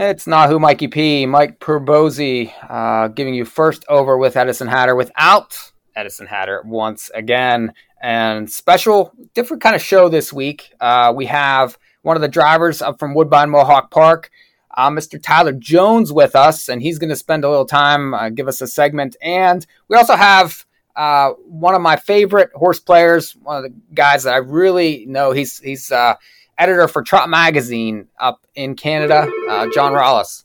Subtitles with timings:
[0.00, 5.72] It's Nahu Mikey P, Mike Perbozzi, uh, giving you first over with Edison Hatter without
[5.96, 7.74] Edison Hatter once again.
[8.00, 10.72] And special, different kind of show this week.
[10.78, 14.30] Uh, we have one of the drivers up from Woodbine Mohawk Park,
[14.76, 15.20] uh, Mr.
[15.20, 18.60] Tyler Jones, with us, and he's going to spend a little time, uh, give us
[18.60, 19.16] a segment.
[19.20, 24.22] And we also have uh, one of my favorite horse players, one of the guys
[24.22, 25.32] that I really know.
[25.32, 26.14] He's he's uh,
[26.58, 30.44] editor for Trot Magazine up in Canada, uh, John Rollis.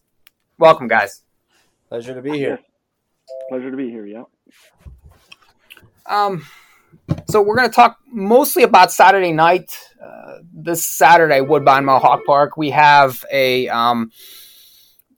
[0.58, 1.24] Welcome, guys.
[1.90, 2.60] Pleasure to be here.
[3.50, 4.06] Pleasure to be here.
[4.06, 4.24] Yeah.
[6.06, 6.46] Um,
[7.28, 9.76] so we're going to talk mostly about Saturday night.
[10.04, 14.12] Uh, this Saturday, Woodbine Mohawk Park, we have a um,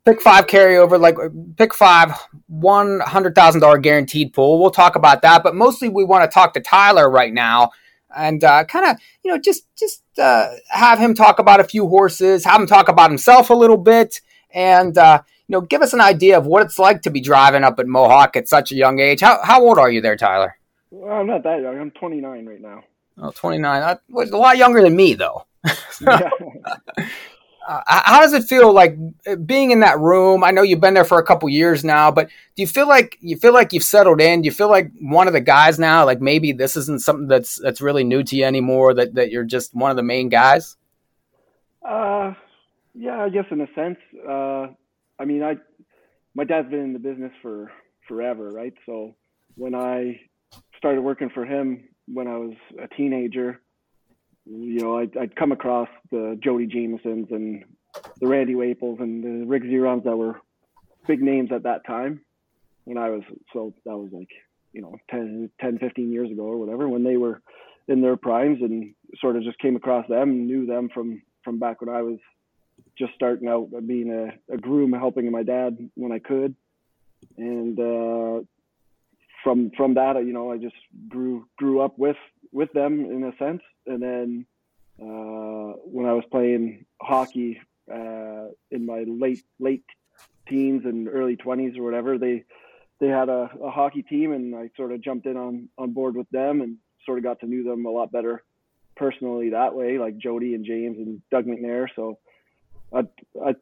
[0.06, 1.18] pick five carryover, like
[1.58, 2.12] pick five,
[2.48, 4.60] one hundred thousand dollar guaranteed pool.
[4.60, 7.72] We'll talk about that, but mostly we want to talk to Tyler right now
[8.16, 11.88] and uh, kind of you know just just uh, have him talk about a few
[11.88, 14.22] horses, have him talk about himself a little bit,
[14.54, 17.64] and uh, you know give us an idea of what it's like to be driving
[17.64, 19.22] up at Mohawk at such a young age.
[19.22, 20.58] How how old are you there, Tyler?
[20.92, 21.78] Well, I'm not that young.
[21.78, 22.84] I'm 29 right now.
[23.18, 23.82] Oh, 29.
[23.82, 25.46] That was a lot younger than me, though.
[27.68, 30.44] uh, how does it feel like uh, being in that room?
[30.44, 33.18] I know you've been there for a couple years now, but do you feel like
[33.22, 34.42] you feel like you've settled in?
[34.42, 36.06] Do you feel like one of the guys now?
[36.06, 38.94] Like maybe this isn't something that's that's really new to you anymore.
[38.94, 40.78] That that you're just one of the main guys.
[41.88, 42.34] Uh,
[42.94, 43.98] yeah, I guess in a sense.
[44.28, 44.68] Uh,
[45.20, 45.56] I mean, I
[46.36, 47.72] my dad's been in the business for
[48.08, 48.74] forever, right?
[48.86, 49.16] So
[49.56, 50.22] when I
[50.78, 53.62] started working for him when I was a teenager,
[54.46, 57.64] you know, I'd, I'd come across the Jody Jamiesons and
[58.20, 60.40] the Randy Waples and the Rick Zerons that were
[61.08, 62.22] big names at that time
[62.84, 64.30] when I was, so that was like,
[64.74, 67.42] you know, 10, 10, 15 years ago or whatever, when they were
[67.88, 71.82] in their primes and sort of just came across them, knew them from, from back
[71.82, 72.20] when I was
[72.98, 76.56] just starting out being a, a groom, helping my dad when I could.
[77.38, 78.44] And, uh,
[79.46, 80.76] from from that, you know, I just
[81.08, 82.18] grew grew up with
[82.52, 83.62] with them in a sense.
[83.86, 84.46] And then
[85.02, 87.60] uh, when I was playing hockey
[87.92, 89.86] uh, in my late late
[90.48, 92.46] teens and early twenties or whatever, they
[93.00, 96.16] they had a, a, hockey team, and I sort of jumped in on on board
[96.16, 98.44] with them and sort of got to know them a lot better
[98.96, 101.88] personally that way, like Jody and James and Doug McNair.
[101.96, 102.18] So
[102.94, 103.02] I,
[103.44, 103.56] I,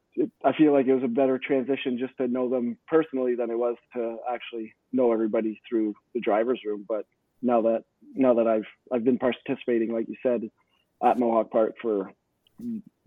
[0.43, 3.57] I feel like it was a better transition just to know them personally than it
[3.57, 6.85] was to actually know everybody through the driver's room.
[6.87, 7.05] But
[7.43, 7.83] now that
[8.15, 10.49] now that I've I've been participating, like you said,
[11.03, 12.11] at Mohawk Park for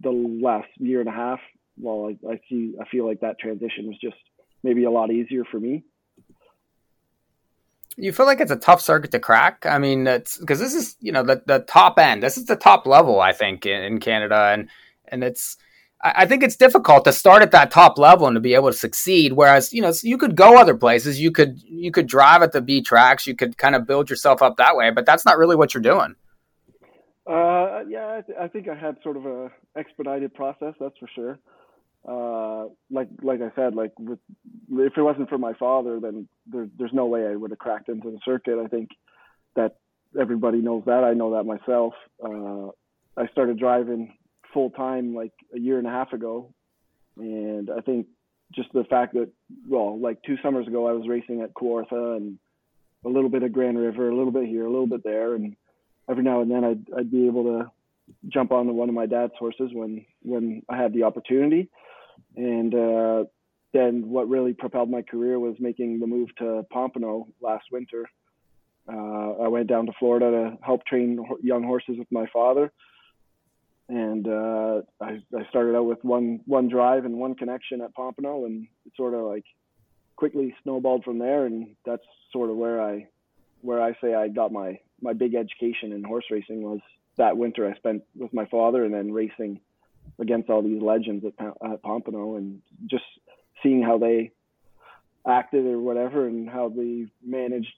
[0.00, 1.40] the last year and a half,
[1.78, 4.16] well, I, I see I feel like that transition was just
[4.62, 5.84] maybe a lot easier for me.
[7.96, 9.64] You feel like it's a tough circuit to crack.
[9.64, 12.22] I mean, it's because this is you know the the top end.
[12.22, 14.68] This is the top level, I think, in, in Canada, and
[15.08, 15.56] and it's
[16.02, 18.76] I think it's difficult to start at that top level and to be able to
[18.76, 19.32] succeed.
[19.32, 21.20] Whereas, you know, you could go other places.
[21.20, 23.26] You could you could drive at the B tracks.
[23.26, 24.90] You could kind of build yourself up that way.
[24.90, 26.14] But that's not really what you're doing.
[27.26, 30.74] Uh, yeah, I, th- I, think I had sort of a expedited process.
[30.78, 31.38] That's for sure.
[32.06, 34.20] Uh, like like I said, like with,
[34.70, 37.88] if it wasn't for my father, then there, there's no way I would have cracked
[37.88, 38.62] into the circuit.
[38.62, 38.90] I think
[39.56, 39.78] that
[40.18, 41.02] everybody knows that.
[41.02, 41.94] I know that myself.
[42.22, 42.70] Uh,
[43.16, 44.14] I started driving
[44.56, 46.48] full time like a year and a half ago,
[47.18, 48.06] and I think
[48.54, 49.28] just the fact that
[49.68, 52.38] well, like two summers ago, I was racing at Kawartha and
[53.04, 55.56] a little bit of Grand River, a little bit here, a little bit there, and
[56.08, 57.70] every now and then I'd I'd be able to
[58.28, 61.68] jump on one of my dad's horses when when I had the opportunity,
[62.34, 63.24] and uh,
[63.74, 68.08] then what really propelled my career was making the move to Pompano last winter.
[68.90, 72.72] Uh, I went down to Florida to help train young horses with my father,
[73.88, 78.44] and uh, I, I started out with one one drive and one connection at Pompano,
[78.44, 79.44] and it sort of like
[80.16, 82.02] quickly snowballed from there, and that's
[82.32, 83.06] sort of where I
[83.60, 86.80] where I say I got my my big education in horse racing was
[87.16, 89.60] that winter I spent with my father, and then racing
[90.18, 93.04] against all these legends at, at Pompano, and just
[93.62, 94.32] seeing how they
[95.26, 97.74] acted or whatever, and how they managed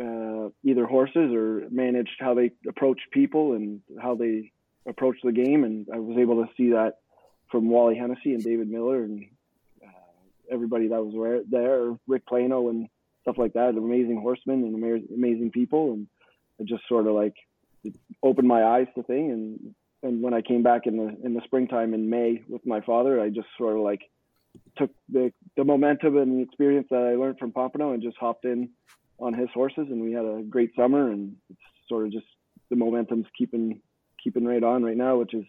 [0.00, 4.52] uh, either horses or managed how they approached people and how they
[4.86, 6.94] approach the game, and I was able to see that
[7.50, 9.26] from Wally Hennessy and David Miller and
[9.82, 9.90] uh,
[10.50, 12.88] everybody that was there, Rick Plano and
[13.22, 13.70] stuff like that.
[13.70, 16.06] Amazing horsemen and amazing people, and
[16.58, 17.34] it just sort of like
[18.22, 19.30] opened my eyes to thing.
[19.30, 22.80] And and when I came back in the in the springtime in May with my
[22.80, 24.02] father, I just sort of like
[24.76, 28.44] took the the momentum and the experience that I learned from Pompano and just hopped
[28.44, 28.70] in
[29.18, 31.10] on his horses, and we had a great summer.
[31.10, 32.26] And it's sort of just
[32.70, 33.80] the momentum's keeping
[34.22, 35.44] keeping right on right now, which is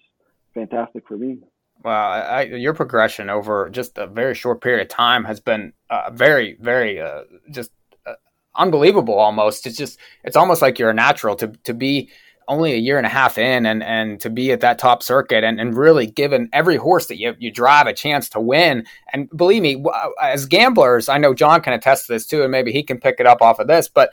[0.54, 1.40] fantastic for me.
[1.84, 6.12] Well, I, your progression over just a very short period of time has been uh,
[6.14, 7.72] very, very uh, just
[8.06, 8.14] uh,
[8.56, 9.16] unbelievable.
[9.16, 12.10] Almost, it's just it's almost like you're a natural to to be
[12.48, 15.44] only a year and a half in and and to be at that top circuit
[15.44, 19.30] and, and really given every horse that you, you drive a chance to win and
[19.36, 19.82] believe me
[20.22, 23.16] as gamblers i know john can attest to this too and maybe he can pick
[23.20, 24.12] it up off of this but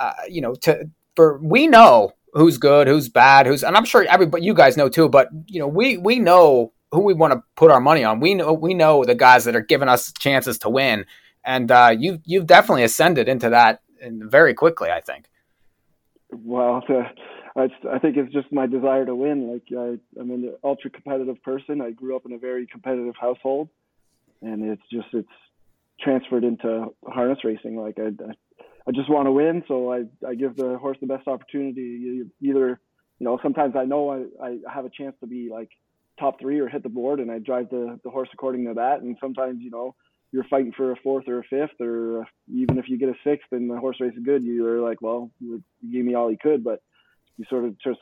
[0.00, 4.04] uh, you know to for we know who's good who's bad who's and i'm sure
[4.08, 7.42] everybody you guys know too but you know we we know who we want to
[7.56, 10.58] put our money on we know we know the guys that are giving us chances
[10.58, 11.04] to win
[11.44, 15.26] and uh, you you've definitely ascended into that very quickly i think
[16.44, 16.82] well
[17.58, 19.52] I, I think it's just my desire to win.
[19.52, 21.80] Like I, I'm an ultra competitive person.
[21.80, 23.68] I grew up in a very competitive household,
[24.40, 25.28] and it's just it's
[26.00, 27.76] transferred into harness racing.
[27.76, 28.34] Like I, I,
[28.88, 31.80] I just want to win, so I, I give the horse the best opportunity.
[31.80, 32.80] You, Either,
[33.18, 35.68] you know, sometimes I know I, I have a chance to be like
[36.18, 39.02] top three or hit the board, and I drive the the horse according to that.
[39.02, 39.94] And sometimes, you know,
[40.32, 43.48] you're fighting for a fourth or a fifth, or even if you get a sixth
[43.52, 45.62] and the horse races good, you're like, well, you
[45.92, 46.80] gave me all he could, but
[47.36, 48.00] you sort of just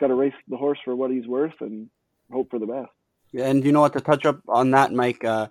[0.00, 1.90] got to race the horse for what he's worth and
[2.32, 2.90] hope for the best.
[3.34, 3.92] And you know what?
[3.92, 5.22] To touch up on that, Mike.
[5.22, 5.48] Uh,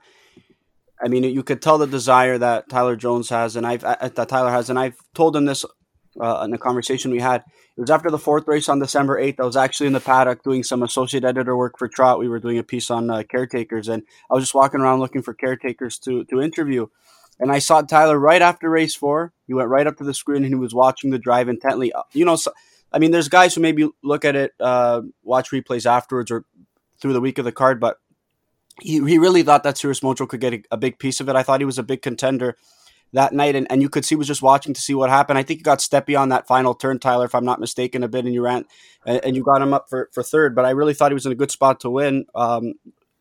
[1.04, 4.52] I mean, you could tell the desire that Tyler Jones has, and I've that Tyler
[4.52, 5.66] has, and I've told him this
[6.20, 7.44] uh, in the conversation we had.
[7.76, 9.40] It was after the fourth race on December eighth.
[9.40, 12.20] I was actually in the paddock doing some associate editor work for Trot.
[12.20, 15.24] We were doing a piece on uh, caretakers, and I was just walking around looking
[15.24, 16.88] for caretakers to to interview.
[17.40, 19.34] And I saw Tyler right after race four.
[19.48, 21.92] He went right up to the screen and he was watching the drive intently.
[21.92, 22.54] Uh, you know, so,
[22.92, 26.46] I mean, there's guys who maybe look at it, uh, watch replays afterwards or
[27.02, 27.98] through the week of the card, but
[28.82, 31.36] he, he really thought that Cirrus Mojo could get a, a, big piece of it.
[31.36, 32.58] I thought he was a big contender
[33.14, 35.38] that night, and, and you could see was just watching to see what happened.
[35.38, 38.08] I think you got steppy on that final turn, Tyler, if I'm not mistaken, a
[38.08, 38.66] bit, and you ran
[39.06, 40.56] and, and you got him up for, for third.
[40.56, 42.26] But I really thought he was in a good spot to win.
[42.34, 42.74] Um,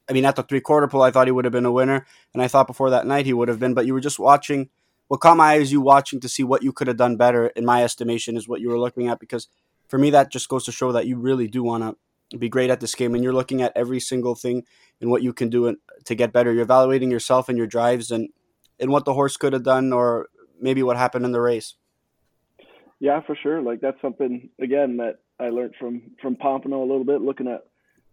[0.09, 2.07] I mean, at the three quarter pole, I thought he would have been a winner,
[2.33, 3.75] and I thought before that night he would have been.
[3.75, 4.71] But you were just watching.
[5.09, 7.49] What caught my eye is you watching to see what you could have done better.
[7.49, 9.49] In my estimation, is what you were looking at because
[9.89, 11.97] for me, that just goes to show that you really do want to
[12.39, 14.65] be great at this game, and you're looking at every single thing
[15.01, 16.53] and what you can do to get better.
[16.53, 18.29] You're evaluating yourself and your drives and
[18.81, 20.29] and what the horse could have done, or
[20.61, 21.75] maybe what happened in the race.
[23.01, 23.61] Yeah, for sure.
[23.61, 27.21] Like that's something again that I learned from from Pompano a little bit.
[27.21, 27.65] Looking at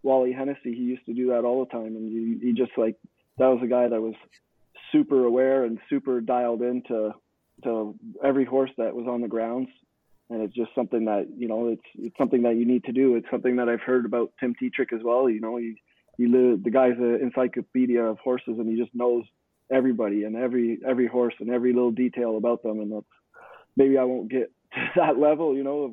[0.02, 2.96] Wally Hennessy, he used to do that all the time, and he, he just like
[3.38, 4.14] that was a guy that was
[4.92, 7.12] super aware and super dialed into
[7.64, 7.94] to
[8.24, 9.68] every horse that was on the grounds
[10.30, 13.16] and it's just something that you know it's it's something that you need to do.
[13.16, 15.28] It's something that I've heard about Tim Tetrick as well.
[15.28, 15.74] You know, he
[16.16, 19.24] he the guy's an encyclopedia of horses, and he just knows
[19.70, 22.80] everybody and every every horse and every little detail about them.
[22.80, 23.06] And that's
[23.76, 25.92] maybe I won't get to that level, you know, of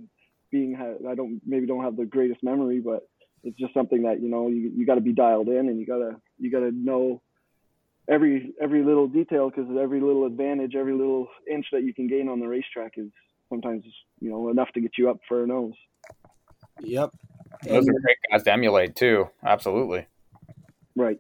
[0.52, 3.08] being I don't maybe don't have the greatest memory, but
[3.44, 5.86] it's just something that you know you you got to be dialed in and you
[5.86, 7.22] gotta you gotta know
[8.08, 12.30] every every little detail because every little advantage, every little inch that you can gain
[12.30, 13.10] on the racetrack is
[13.50, 13.84] sometimes
[14.20, 15.74] you know enough to get you up for a nose.
[16.82, 17.12] Yep,
[17.64, 19.30] those are great guys to emulate too.
[19.46, 20.06] Absolutely.
[20.96, 21.20] Right.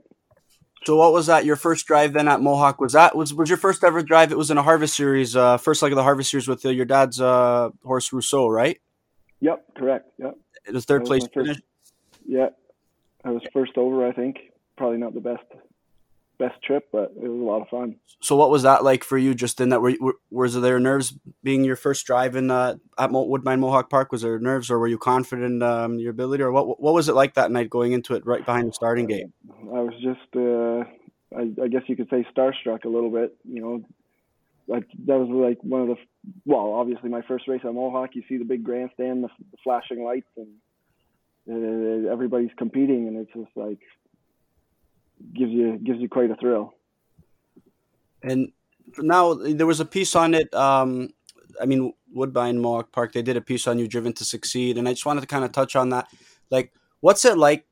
[0.85, 1.43] So what was that?
[1.43, 4.31] Your first drive then at Mohawk was that was was your first ever drive?
[4.31, 6.69] It was in a Harvest Series, uh, first leg of the Harvest Series with uh,
[6.69, 8.79] your dad's uh, horse Rousseau, right?
[9.41, 10.09] Yep, correct.
[10.17, 10.37] Yep.
[10.67, 11.57] It was third place finish.
[12.25, 12.49] Yeah,
[13.23, 14.07] I was first over.
[14.07, 14.37] I think
[14.77, 15.43] probably not the best
[16.37, 17.95] best trip, but it was a lot of fun.
[18.21, 19.33] So, what was that like for you?
[19.33, 21.13] Just in that, were, were was there nerves
[21.43, 24.11] being your first drive in uh, at Woodbine Mohawk Park?
[24.11, 26.81] Was there nerves, or were you confident in um, your ability, or what?
[26.81, 29.27] What was it like that night going into it right behind the starting gate?
[29.49, 33.35] I was just, uh, I, I, guess you could say, starstruck a little bit.
[33.43, 33.85] You know,
[34.67, 35.95] like that was like one of the,
[36.45, 38.11] well, obviously my first race at Mohawk.
[38.13, 43.55] You see the big grandstand, the, the flashing lights, and everybody's competing, and it's just
[43.55, 43.79] like
[45.33, 46.73] gives you gives you quite a thrill.
[48.23, 48.51] And
[48.97, 50.53] now there was a piece on it.
[50.53, 51.09] Um,
[51.61, 53.13] I mean, Woodbine Mohawk Park.
[53.13, 55.45] They did a piece on you, driven to succeed, and I just wanted to kind
[55.45, 56.07] of touch on that.
[56.49, 57.65] Like, what's it like?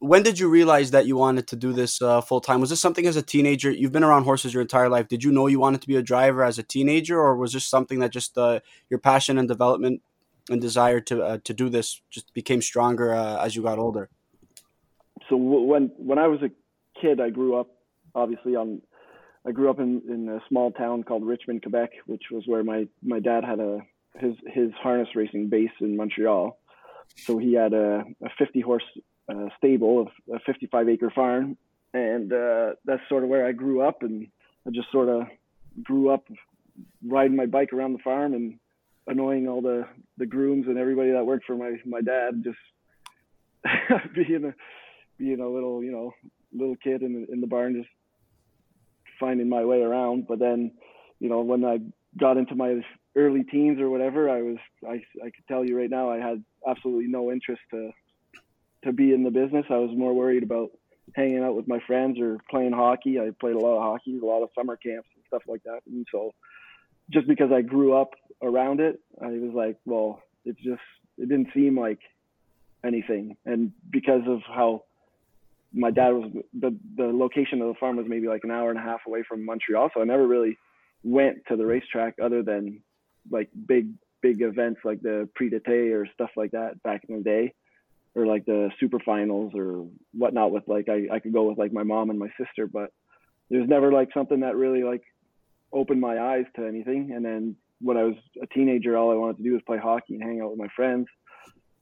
[0.00, 2.60] When did you realize that you wanted to do this uh, full time?
[2.60, 3.70] Was this something as a teenager?
[3.70, 5.08] You've been around horses your entire life.
[5.08, 7.64] Did you know you wanted to be a driver as a teenager, or was this
[7.64, 10.02] something that just uh, your passion and development
[10.48, 14.08] and desire to uh, to do this just became stronger uh, as you got older?
[15.28, 16.50] So when when I was a
[17.00, 17.68] kid, I grew up
[18.14, 18.82] obviously on.
[19.46, 22.86] I grew up in, in a small town called Richmond, Quebec, which was where my,
[23.02, 23.80] my dad had a
[24.16, 26.58] his his harness racing base in Montreal.
[27.16, 28.84] So he had a, a 50 horse
[29.28, 31.56] uh, stable, a 55 acre farm,
[31.94, 34.02] and uh, that's sort of where I grew up.
[34.02, 34.28] And
[34.66, 35.22] I just sort of
[35.82, 36.26] grew up
[37.06, 38.58] riding my bike around the farm and
[39.06, 39.86] annoying all the
[40.18, 42.58] the grooms and everybody that worked for my my dad, just
[44.14, 44.54] being a
[45.16, 46.12] being a little, you know,
[46.52, 47.88] little kid in the, in the barn, just
[49.20, 50.26] finding my way around.
[50.26, 50.72] But then,
[51.20, 51.80] you know, when I
[52.18, 52.82] got into my
[53.16, 56.44] early teens or whatever, I was, I, I could tell you right now, I had
[56.66, 57.90] absolutely no interest to,
[58.84, 59.66] to be in the business.
[59.70, 60.70] I was more worried about
[61.14, 63.18] hanging out with my friends or playing hockey.
[63.18, 65.80] I played a lot of hockey, a lot of summer camps and stuff like that.
[65.86, 66.34] And so
[67.10, 68.10] just because I grew up
[68.42, 70.82] around it, I was like, well, it just,
[71.16, 72.00] it didn't seem like
[72.84, 73.36] anything.
[73.44, 74.84] And because of how
[75.78, 78.78] my dad was the the location of the farm was maybe like an hour and
[78.78, 80.58] a half away from Montreal, so I never really
[81.04, 82.82] went to the racetrack other than
[83.30, 87.22] like big big events like the Prix d'été or stuff like that back in the
[87.22, 87.54] day,
[88.16, 90.50] or like the super finals or whatnot.
[90.50, 92.92] With like I I could go with like my mom and my sister, but
[93.48, 95.02] there's never like something that really like
[95.72, 97.12] opened my eyes to anything.
[97.14, 100.14] And then when I was a teenager, all I wanted to do was play hockey
[100.14, 101.06] and hang out with my friends.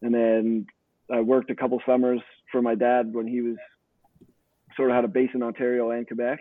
[0.02, 0.66] And then
[1.10, 2.20] I worked a couple summers
[2.52, 3.56] for my dad when he was
[4.76, 6.38] sort of had a base in Ontario and Quebec.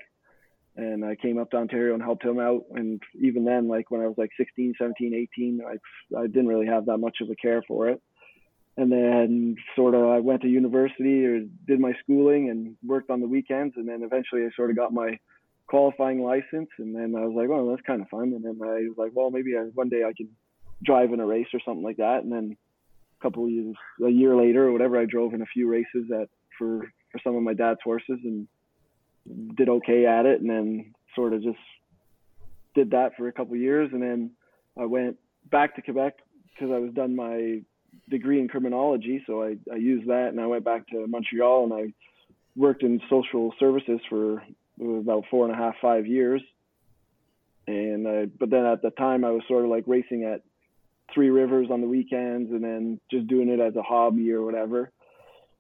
[0.78, 2.64] And I came up to Ontario and helped him out.
[2.72, 6.68] And even then, like when I was like 16, 17, 18, I, I didn't really
[6.68, 8.02] have that much of a care for it.
[8.78, 13.22] And then sort of I went to university or did my schooling and worked on
[13.22, 13.76] the weekends.
[13.78, 15.18] And then eventually I sort of got my
[15.68, 16.70] qualifying license.
[16.78, 18.34] And then I was like, oh, that's kind of fun.
[18.34, 20.30] And then I was like, well, maybe I, one day I can
[20.84, 22.24] drive in a race or something like that.
[22.24, 22.58] And then
[23.18, 23.76] a couple years,
[24.06, 26.28] a year later or whatever, I drove in a few races at
[26.58, 28.48] for for some of my dad's horses and
[29.56, 31.58] did okay at it and then sort of just
[32.74, 33.90] did that for a couple years.
[33.94, 34.32] And then
[34.78, 35.18] I went
[35.50, 36.18] back to Quebec
[36.54, 37.62] because I was done my
[38.10, 39.24] degree in criminology.
[39.26, 41.94] So I, I used that and I went back to Montreal and I
[42.58, 44.44] worked in social services for
[44.82, 46.42] about four and a half five years.
[47.66, 50.42] And I, but then at the time I was sort of like racing at
[51.14, 54.92] Three Rivers on the weekends and then just doing it as a hobby or whatever.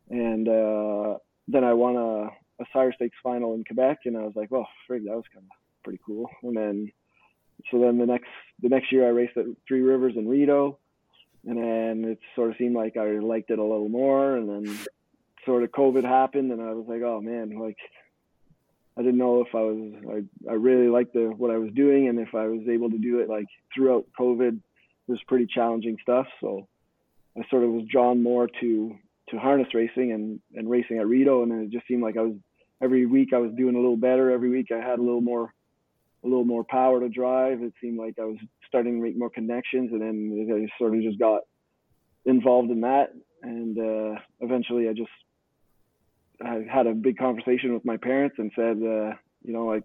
[0.09, 2.29] And uh, then I won a,
[2.61, 5.45] a Sire Stakes final in Quebec, and I was like, well, frig, that was kind
[5.45, 6.29] of pretty cool.
[6.43, 6.91] And then,
[7.71, 8.29] so then the next
[8.61, 10.77] the next year I raced at Three Rivers in Rideau,
[11.45, 14.35] and then it sort of seemed like I liked it a little more.
[14.35, 14.77] And then
[15.45, 17.77] sort of COVID happened, and I was like, oh man, like
[18.97, 22.07] I didn't know if I was I I really liked the what I was doing,
[22.07, 25.97] and if I was able to do it like throughout COVID, it was pretty challenging
[26.01, 26.27] stuff.
[26.41, 26.67] So
[27.37, 28.97] I sort of was drawn more to
[29.29, 32.35] to harness racing and, and racing at Rideau, And it just seemed like I was
[32.81, 34.31] every week I was doing a little better.
[34.31, 35.53] Every week I had a little more,
[36.23, 37.61] a little more power to drive.
[37.61, 39.91] It seemed like I was starting to make more connections.
[39.91, 41.41] And then I sort of just got
[42.25, 43.13] involved in that.
[43.41, 45.09] And uh, eventually I just,
[46.43, 49.83] I had a big conversation with my parents and said, uh, you know, like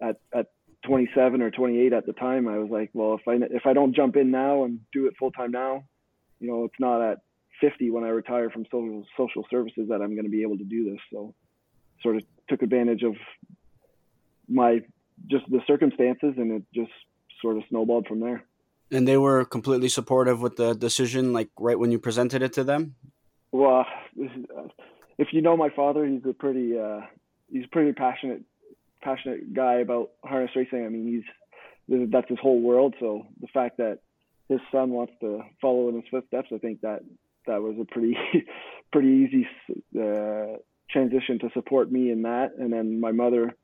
[0.00, 0.46] at, at
[0.86, 3.94] 27 or 28 at the time, I was like, well, if I, if I don't
[3.94, 5.84] jump in now and do it full time now,
[6.38, 7.18] you know, it's not at
[7.60, 10.64] 50 when I retire from social social services that I'm going to be able to
[10.64, 11.00] do this.
[11.12, 11.34] So,
[12.02, 13.14] sort of took advantage of
[14.48, 14.80] my
[15.26, 16.92] just the circumstances, and it just
[17.40, 18.44] sort of snowballed from there.
[18.90, 22.64] And they were completely supportive with the decision, like right when you presented it to
[22.64, 22.96] them.
[23.52, 23.86] Well,
[25.18, 27.00] if you know my father, he's a pretty uh,
[27.50, 28.42] he's a pretty passionate
[29.02, 30.84] passionate guy about harness racing.
[30.84, 31.06] I mean,
[31.88, 32.94] he's that's his whole world.
[33.00, 33.98] So the fact that
[34.48, 37.02] his son wants to follow in his footsteps, I think that
[37.46, 38.16] that was a pretty
[38.92, 39.46] pretty easy
[39.98, 40.58] uh,
[40.90, 42.52] transition to support me in that.
[42.58, 43.56] And then my mother,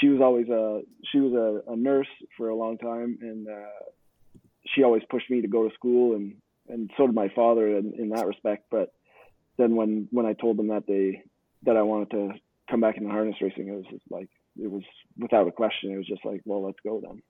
[0.00, 4.40] she was always a she was a, a nurse for a long time, and uh,
[4.74, 6.36] she always pushed me to go to school, and
[6.68, 8.66] and so did my father in, in that respect.
[8.70, 8.92] But
[9.56, 11.22] then when when I told them that they
[11.64, 12.30] that I wanted to
[12.70, 14.28] come back into harness racing, it was just like
[14.60, 14.82] it was
[15.18, 15.92] without a question.
[15.92, 17.22] It was just like, well, let's go then.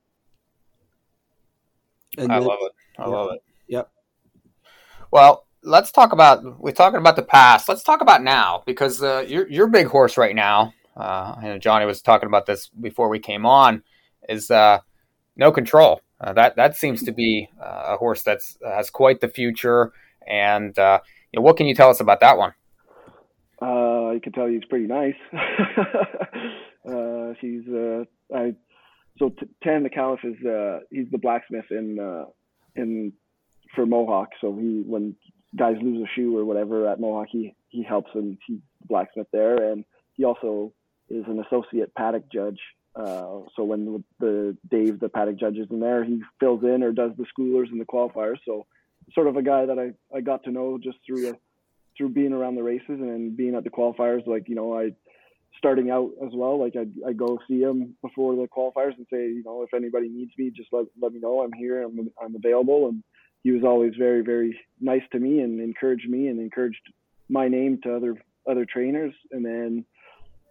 [2.19, 2.73] And I love it.
[2.99, 3.09] I yeah.
[3.09, 3.43] love it.
[3.69, 3.91] Yep.
[5.11, 7.69] Well, let's talk about we're talking about the past.
[7.69, 10.73] Let's talk about now because uh, your your big horse right now.
[10.97, 13.83] Uh, and Johnny was talking about this before we came on.
[14.29, 14.79] Is uh,
[15.37, 16.01] no control.
[16.21, 19.93] Uh, that that seems to be uh, a horse that's has quite the future.
[20.27, 21.01] And uh,
[21.33, 22.53] you know, what can you tell us about that one?
[23.61, 25.15] Uh, I can tell you it's pretty nice.
[27.41, 27.65] she's
[28.35, 28.55] I
[29.19, 30.37] so t- Tan the Caliph is
[30.91, 32.27] he's the blacksmith in
[32.75, 33.13] in
[33.75, 34.31] for Mohawk.
[34.41, 35.15] So he when
[35.57, 39.71] guys lose a shoe or whatever at Mohawk, he, he helps and he's blacksmith there.
[39.71, 39.85] And
[40.15, 40.73] he also
[41.09, 42.61] is an associate paddock judge.
[42.95, 46.83] Uh, so when the, the Dave, the paddock judge is in there, he fills in
[46.83, 48.39] or does the schoolers and the qualifiers.
[48.45, 48.67] So
[49.15, 51.35] sort of a guy that I, I got to know just through, a,
[51.97, 54.27] through being around the races and being at the qualifiers.
[54.27, 54.93] Like, you know, I,
[55.59, 59.29] starting out as well, like I, I go see him before the qualifiers and say,
[59.29, 61.41] you know, if anybody needs me, just let, let me know.
[61.41, 61.83] I'm here.
[61.83, 62.89] I'm, I'm available.
[62.89, 63.03] And,
[63.47, 66.83] he was always very very nice to me and encouraged me and encouraged
[67.29, 68.17] my name to other
[68.51, 69.85] other trainers, and then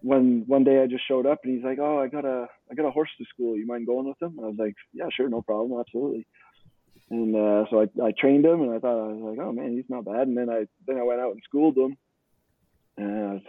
[0.02, 2.74] one one day I just showed up and he's like, "Oh, I got a I
[2.74, 3.58] got a horse to school.
[3.58, 6.26] You mind going with him?" And I was like, "Yeah, sure, no problem, absolutely."
[7.10, 9.74] And uh, so I, I trained him, and I thought I was like, "Oh man,
[9.74, 11.98] he's not bad." And then I then I went out and schooled him,
[12.96, 13.42] and I was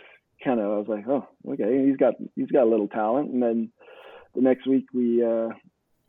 [0.43, 3.41] kind of I was like, "Oh, okay, he's got he's got a little talent." And
[3.41, 3.71] then
[4.35, 5.51] the next week we uh,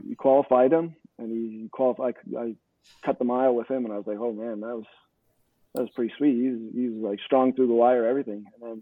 [0.03, 2.15] we qualified him, and he qualified.
[2.35, 2.55] I
[3.03, 4.85] cut the mile with him, and I was like, "Oh man, that was
[5.73, 6.35] that was pretty sweet.
[6.35, 8.81] He's he's like strong through the wire, everything." And then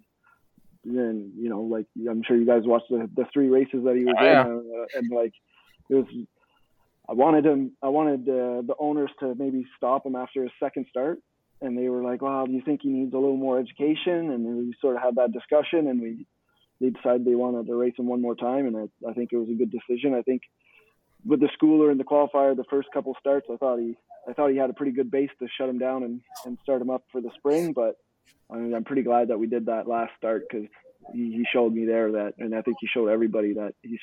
[0.84, 4.06] then you know, like I'm sure you guys watched the, the three races that he
[4.06, 5.34] was oh, in, uh, and like
[5.90, 6.06] it was.
[7.08, 7.74] I wanted him.
[7.84, 11.20] I wanted uh, the owners to maybe stop him after his second start,
[11.62, 14.44] and they were like, "Well, do you think he needs a little more education?" And
[14.58, 16.26] we sort of had that discussion, and we
[16.82, 19.38] they decided they wanted to race him one more time, and I, I think it
[19.38, 20.14] was a good decision.
[20.14, 20.42] I think
[21.26, 23.96] with the schooler and the qualifier, the first couple starts, I thought he
[24.28, 26.82] I thought he had a pretty good base to shut him down and, and start
[26.82, 27.98] him up for the spring, but
[28.52, 30.68] I mean, I'm pretty glad that we did that last start because
[31.14, 34.00] he, he showed me there that, and I think he showed everybody that he's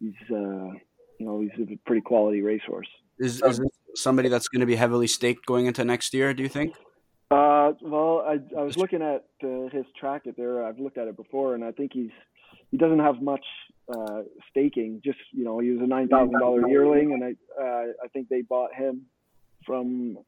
[0.00, 0.72] he's uh,
[1.18, 2.88] you know he's a pretty quality racehorse.
[3.18, 3.60] Is, is
[3.94, 6.34] somebody that's going to be heavily staked going into next year?
[6.34, 6.74] Do you think?
[7.30, 10.64] Uh, well, I I was looking at uh, his track it there.
[10.64, 12.10] I've looked at it before, and I think he's
[12.70, 13.44] he doesn't have much
[13.88, 15.00] uh, staking.
[15.04, 18.28] Just you know, he was a nine thousand dollar yearling, and I uh, I think
[18.28, 19.06] they bought him
[19.66, 20.18] from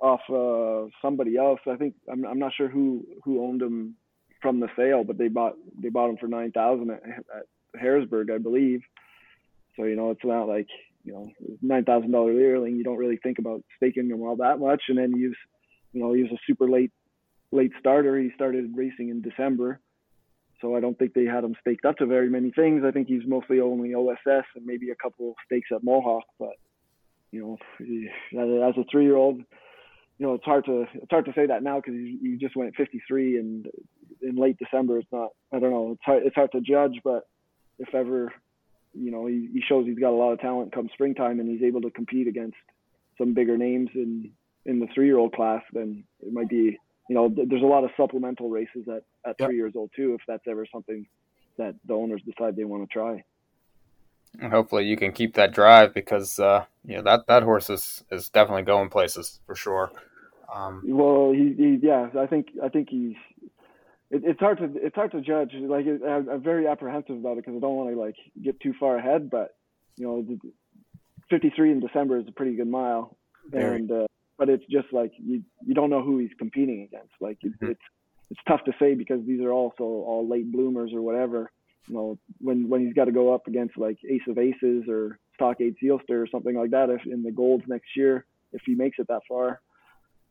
[0.00, 1.60] off uh, somebody else.
[1.66, 3.96] I think I'm I'm not sure who who owned him
[4.40, 8.30] from the sale, but they bought they bought him for nine thousand at, at Harrisburg,
[8.30, 8.80] I believe.
[9.76, 10.68] So you know, it's not like
[11.04, 11.30] you know
[11.62, 12.76] nine thousand dollar yearling.
[12.76, 15.36] You don't really think about staking him all that much, and then he's
[15.92, 16.92] you know he was a super late
[17.52, 18.18] late starter.
[18.18, 19.80] He started racing in December.
[20.60, 22.82] So I don't think they had him staked up to very many things.
[22.84, 26.24] I think he's mostly only OSS and maybe a couple of stakes at Mohawk.
[26.38, 26.54] But
[27.30, 31.62] you know, as a three-year-old, you know, it's hard to it's hard to say that
[31.62, 33.66] now because you, just went 53 and
[34.20, 34.98] in late December.
[34.98, 35.30] It's not.
[35.52, 35.92] I don't know.
[35.92, 36.22] It's hard.
[36.24, 37.00] It's hard to judge.
[37.04, 37.28] But
[37.78, 38.32] if ever,
[38.94, 41.62] you know, he, he shows he's got a lot of talent come springtime and he's
[41.62, 42.56] able to compete against
[43.16, 44.32] some bigger names in
[44.66, 46.78] in the three-year-old class, then it might be.
[47.08, 49.48] You know, there's a lot of supplemental races at at yep.
[49.48, 50.14] three years old too.
[50.14, 51.06] If that's ever something
[51.56, 53.24] that the owners decide they want to try.
[54.40, 58.04] And hopefully you can keep that drive because uh, you know that that horse is
[58.10, 59.90] is definitely going places for sure.
[60.54, 63.16] Um, well, he, he, yeah, I think I think he's.
[64.10, 65.52] It, it's hard to it's hard to judge.
[65.54, 68.74] Like I'm, I'm very apprehensive about it because I don't want to like get too
[68.78, 69.30] far ahead.
[69.30, 69.56] But
[69.96, 70.38] you know,
[71.30, 73.16] 53 in December is a pretty good mile,
[73.52, 74.06] and uh,
[74.38, 77.12] but it's just like you you don't know who he's competing against.
[77.20, 77.72] Like it, mm-hmm.
[77.72, 77.80] it's
[78.30, 81.50] it's tough to say because these are also all late bloomers or whatever.
[81.88, 85.18] You know, when when he's got to go up against like Ace of Aces or
[85.34, 88.98] Stockade Sealster or something like that, if in the golds next year, if he makes
[88.98, 89.60] it that far,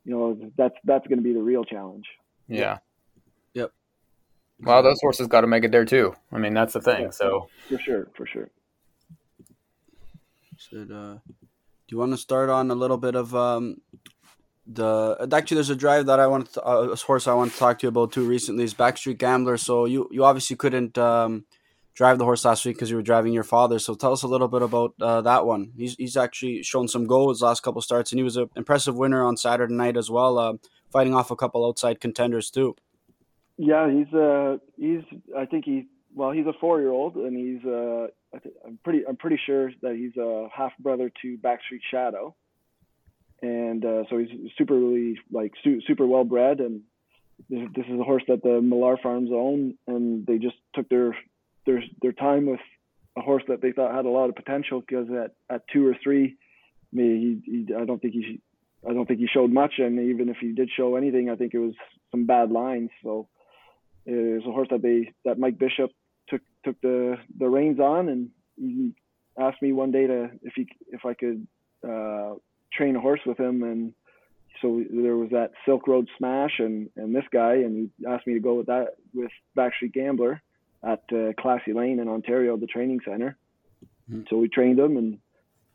[0.05, 2.05] you know that's that's going to be the real challenge.
[2.47, 2.77] Yeah.
[3.53, 3.71] Yep.
[4.61, 6.15] Well, those horses got to make it there too.
[6.31, 7.03] I mean, that's the thing.
[7.03, 8.49] Yeah, so for sure, for sure.
[10.57, 11.17] Should uh,
[11.87, 13.77] do you want to start on a little bit of um
[14.65, 17.79] the actually there's a drive that I want uh, a horse I want to talk
[17.79, 19.57] to you about too recently is Backstreet Gambler.
[19.57, 21.45] So you you obviously couldn't um
[21.97, 23.79] drive the horse last week because you were driving your father.
[23.79, 25.71] So tell us a little bit about uh, that one.
[25.75, 29.25] He's he's actually shown some goals last couple starts, and he was an impressive winner
[29.25, 30.53] on Saturday night as well, uh,
[30.91, 32.75] fighting off a couple outside contenders too.
[33.57, 35.03] Yeah, he's uh he's
[35.35, 39.03] I think he well he's a four year old and he's uh I am pretty
[39.07, 42.35] I'm pretty sure that he's a half brother to Backstreet Shadow,
[43.41, 46.81] and uh, so he's super really like su- super well bred and.
[47.51, 51.15] This, this is a horse that the Millar Farms own, and they just took their
[51.67, 52.59] their their time with
[53.15, 55.95] a horse that they thought had a lot of potential because at, at two or
[56.01, 56.35] three,
[56.91, 58.41] he, he, I don't think he
[58.89, 61.53] I don't think he showed much, and even if he did show anything, I think
[61.53, 61.75] it was
[62.09, 62.89] some bad lines.
[63.03, 63.27] So
[64.07, 65.91] it was a horse that they that Mike Bishop
[66.29, 68.93] took took the the reins on, and he
[69.37, 71.47] asked me one day to if he if I could
[71.87, 72.35] uh,
[72.73, 73.93] train a horse with him, and
[74.61, 78.33] so there was that Silk Road Smash and and this guy, and he asked me
[78.33, 80.41] to go with that with Backstreet Gambler
[80.83, 83.37] at uh, Classy Lane in Ontario, the training center.
[84.09, 84.23] Mm-hmm.
[84.29, 85.19] So we trained them, and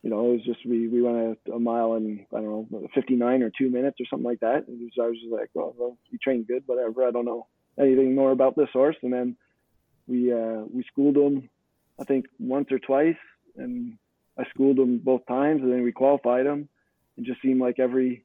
[0.02, 2.88] you know, it was just we we went a, a, mile in I don't know
[2.94, 4.66] 59 or two minutes or something like that.
[4.66, 7.06] And was, I was just like, well, well, you trained good, whatever.
[7.06, 7.46] I don't know
[7.78, 8.96] anything more about this horse.
[9.02, 9.36] And then
[10.06, 11.48] we uh, we schooled him,
[11.98, 13.16] I think once or twice,
[13.56, 13.98] and
[14.38, 16.68] I schooled him both times, and then we qualified him.
[17.16, 18.24] It just seemed like every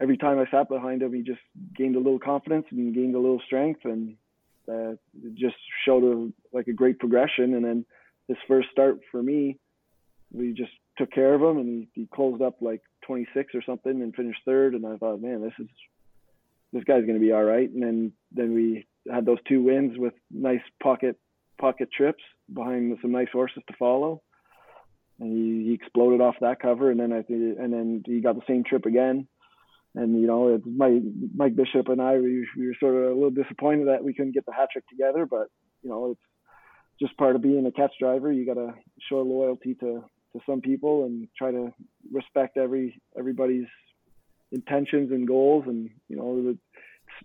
[0.00, 1.40] every time I sat behind him, he just
[1.76, 4.16] gained a little confidence and gained a little strength, and
[4.68, 4.92] uh,
[5.34, 7.54] just showed a, like a great progression.
[7.54, 7.84] And then
[8.28, 9.58] his first start for me,
[10.32, 14.02] we just took care of him, and he, he closed up like 26 or something
[14.02, 14.74] and finished third.
[14.74, 15.68] And I thought, man, this is
[16.72, 17.68] this guy's going to be all right.
[17.70, 21.16] And then then we had those two wins with nice pocket
[21.60, 24.22] pocket trips behind some nice horses to follow.
[25.20, 28.34] And he, he exploded off that cover, and then I think, and then he got
[28.34, 29.28] the same trip again.
[29.94, 31.02] And you know, Mike,
[31.34, 34.32] Mike Bishop and I, we, we were sort of a little disappointed that we couldn't
[34.32, 35.48] get the hat trick together, but
[35.82, 36.20] you know, it's
[37.00, 38.32] just part of being a catch driver.
[38.32, 38.74] You got to
[39.08, 41.72] show loyalty to to some people and try to
[42.10, 43.66] respect every everybody's
[44.52, 45.64] intentions and goals.
[45.66, 46.58] And you know, it's,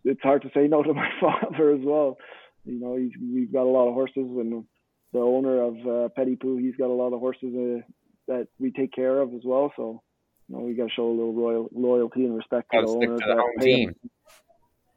[0.03, 2.17] it's hard to say no to my father as well.
[2.65, 4.65] You know, he's, we've got a lot of horses, and
[5.13, 7.81] the owner of uh, Petit Pou, he's got a lot of horses uh,
[8.27, 9.71] that we take care of as well.
[9.77, 10.01] So,
[10.47, 13.17] you know, we got to show a little royal loyalty and respect to the owner.
[13.17, 13.95] To the home team.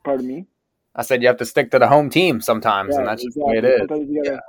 [0.04, 0.46] Pardon me.
[0.94, 3.28] I said you have to stick to the home team sometimes, yeah, and that's exactly.
[3.28, 3.78] just the way it is.
[3.88, 4.40] Sometimes you gotta, yeah.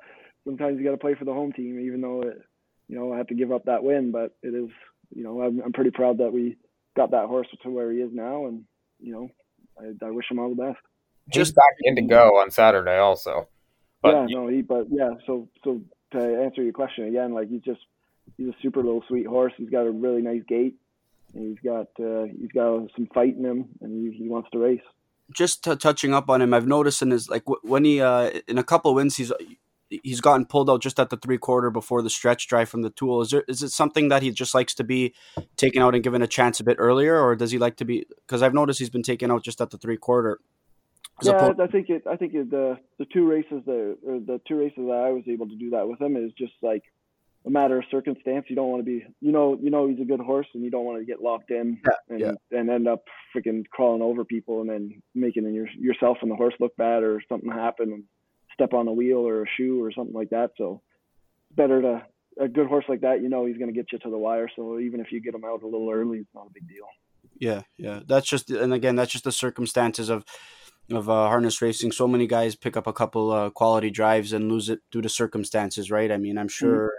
[0.44, 2.42] sometimes you got to play for the home team, even though it,
[2.88, 4.12] you know, I have to give up that win.
[4.12, 4.70] But it is,
[5.14, 6.58] you know, I'm, I'm pretty proud that we
[6.96, 8.64] got that horse to where he is now, and
[9.00, 9.30] you know,
[9.80, 10.80] I, I wish him all the best.
[11.30, 13.48] Just back in to go on Saturday, also.
[14.02, 14.62] But, yeah, no, he.
[14.62, 17.82] But yeah, so so to answer your question again, like he's just
[18.38, 19.54] he's a super little sweet horse.
[19.58, 20.76] He's got a really nice gait,
[21.34, 24.60] and he's got uh, he's got some fight in him, and he, he wants to
[24.60, 24.82] race.
[25.34, 28.64] Just touching up on him, I've noticed in his like when he uh, in a
[28.64, 29.32] couple of wins, he's
[30.04, 32.90] he's gotten pulled out just at the three quarter before the stretch drive from the
[32.90, 33.22] tool.
[33.22, 35.14] Is there is it something that he just likes to be
[35.58, 38.06] taken out and given a chance a bit earlier, or does he like to be?
[38.26, 40.40] Because I've noticed he's been taken out just at the three quarter.
[41.24, 42.04] Yeah, I think it.
[42.10, 45.48] I think it, the the two races the the two races that I was able
[45.48, 46.84] to do that with him is just like
[47.46, 48.46] a matter of circumstance.
[48.48, 50.72] You don't want to be, you know, you know he's a good horse, and you
[50.72, 52.32] don't want to get locked in and yeah.
[52.52, 53.04] and end up
[53.36, 57.22] freaking crawling over people and then making your, yourself and the horse look bad or
[57.30, 58.06] something happen
[58.54, 60.52] step on a wheel or a shoe or something like that.
[60.58, 60.82] So
[61.50, 62.02] it's better to
[62.40, 63.22] a good horse like that.
[63.22, 64.50] You know he's going to get you to the wire.
[64.56, 66.86] So even if you get him out a little early, it's not a big deal.
[67.38, 68.02] Yeah, yeah.
[68.06, 70.26] That's just and again, that's just the circumstances of
[70.92, 71.92] of uh, harness racing.
[71.92, 75.10] So many guys pick up a couple uh, quality drives and lose it due to
[75.10, 76.12] circumstances, right?
[76.12, 76.66] I mean, I'm mm-hmm.
[76.66, 76.88] sure.
[76.88, 76.96] Mm-hmm.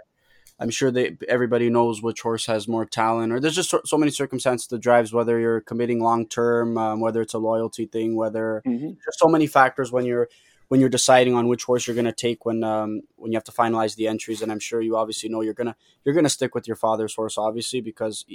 [0.59, 3.97] I'm sure they everybody knows which horse has more talent, or there's just so, so
[3.97, 5.11] many circumstances to drives.
[5.11, 8.85] Whether you're committing long term, um, whether it's a loyalty thing, whether mm-hmm.
[8.85, 10.29] there's so many factors when you're
[10.73, 13.43] when you're deciding on which horse you're going to take when um, when you have
[13.43, 14.41] to finalize the entries.
[14.41, 17.37] And I'm sure you obviously know you're gonna you're gonna stick with your father's horse,
[17.37, 18.25] obviously, because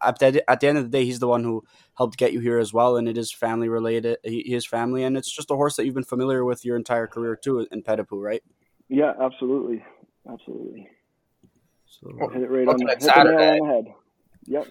[0.00, 1.64] at the, at the end of the day, he's the one who
[1.96, 4.18] helped get you here as well, and it is family related.
[4.22, 7.34] His family, and it's just a horse that you've been familiar with your entire career
[7.34, 8.44] too in Petit right?
[8.88, 9.84] Yeah, absolutely,
[10.30, 10.88] absolutely.
[11.84, 13.94] So, hit it right on, the, hit the nail on the head.
[14.46, 14.68] Yep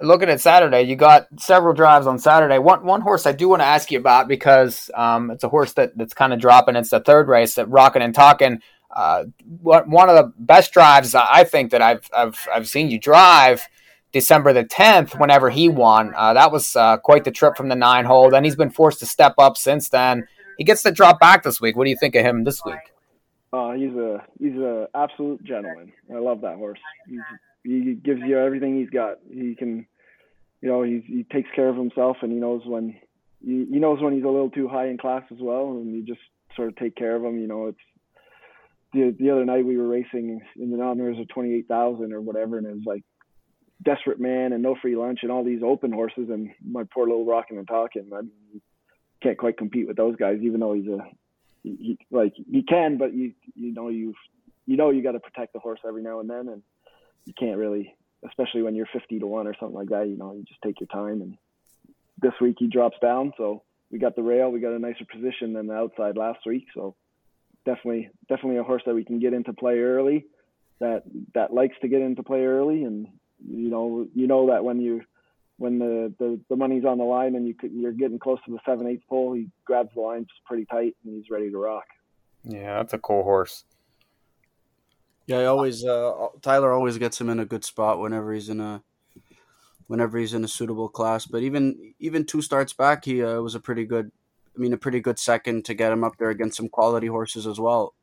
[0.00, 2.58] looking at Saturday, you got several drives on Saturday.
[2.58, 5.72] One one horse I do want to ask you about because um, it's a horse
[5.74, 6.76] that, that's kind of dropping.
[6.76, 8.60] It's the third race that Rocking and Talking.
[8.94, 9.24] Uh,
[9.60, 13.62] one of the best drives I think that I've I've I've seen you drive.
[14.10, 17.76] December the 10th, whenever he won, uh, that was uh, quite the trip from the
[17.76, 18.30] nine hole.
[18.30, 20.26] Then he's been forced to step up since then.
[20.56, 21.76] He gets to drop back this week.
[21.76, 22.78] What do you think of him this week?
[23.52, 25.92] Uh, he's a he's a absolute gentleman.
[26.10, 26.78] I love that horse.
[27.06, 27.20] He's
[27.62, 29.18] he gives you everything he's got.
[29.30, 29.86] He can,
[30.60, 32.96] you know, he he takes care of himself, and he knows when
[33.44, 36.02] he, he knows when he's a little too high in class as well, and you
[36.02, 36.20] just
[36.56, 37.38] sort of take care of him.
[37.38, 37.78] You know, it's
[38.92, 42.20] the the other night we were racing in the honors of twenty eight thousand or
[42.20, 43.02] whatever, and it was like
[43.82, 47.26] desperate man and no free lunch and all these open horses, and my poor little
[47.26, 48.10] rocking and talking.
[48.14, 48.20] I
[49.22, 50.98] can't quite compete with those guys, even though he's a
[51.62, 54.14] he, he like he can, but you you know you
[54.66, 56.62] you know you got to protect the horse every now and then, and
[57.24, 57.94] you can't really,
[58.26, 60.08] especially when you're 50 to one or something like that.
[60.08, 61.22] You know, you just take your time.
[61.22, 61.38] And
[62.20, 64.50] this week he drops down, so we got the rail.
[64.50, 66.66] We got a nicer position than the outside last week.
[66.74, 66.94] So
[67.64, 70.26] definitely, definitely a horse that we can get into play early.
[70.80, 71.02] That
[71.34, 73.08] that likes to get into play early, and
[73.44, 75.02] you know, you know that when you
[75.58, 78.52] when the, the, the money's on the line and you could, you're getting close to
[78.52, 81.58] the seven eighth pole, he grabs the line just pretty tight and he's ready to
[81.58, 81.84] rock.
[82.44, 83.64] Yeah, that's a cool horse.
[85.28, 88.60] Yeah, I always uh, Tyler always gets him in a good spot whenever he's in
[88.60, 88.82] a
[89.86, 91.26] whenever he's in a suitable class.
[91.26, 94.10] But even even two starts back, he uh, was a pretty good.
[94.56, 97.46] I mean, a pretty good second to get him up there against some quality horses
[97.46, 97.94] as well.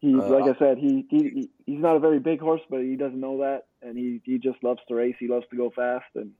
[0.00, 2.96] He, uh, like I said, he, he he's not a very big horse, but he
[2.96, 5.14] doesn't know that, and he he just loves to race.
[5.20, 6.32] He loves to go fast, and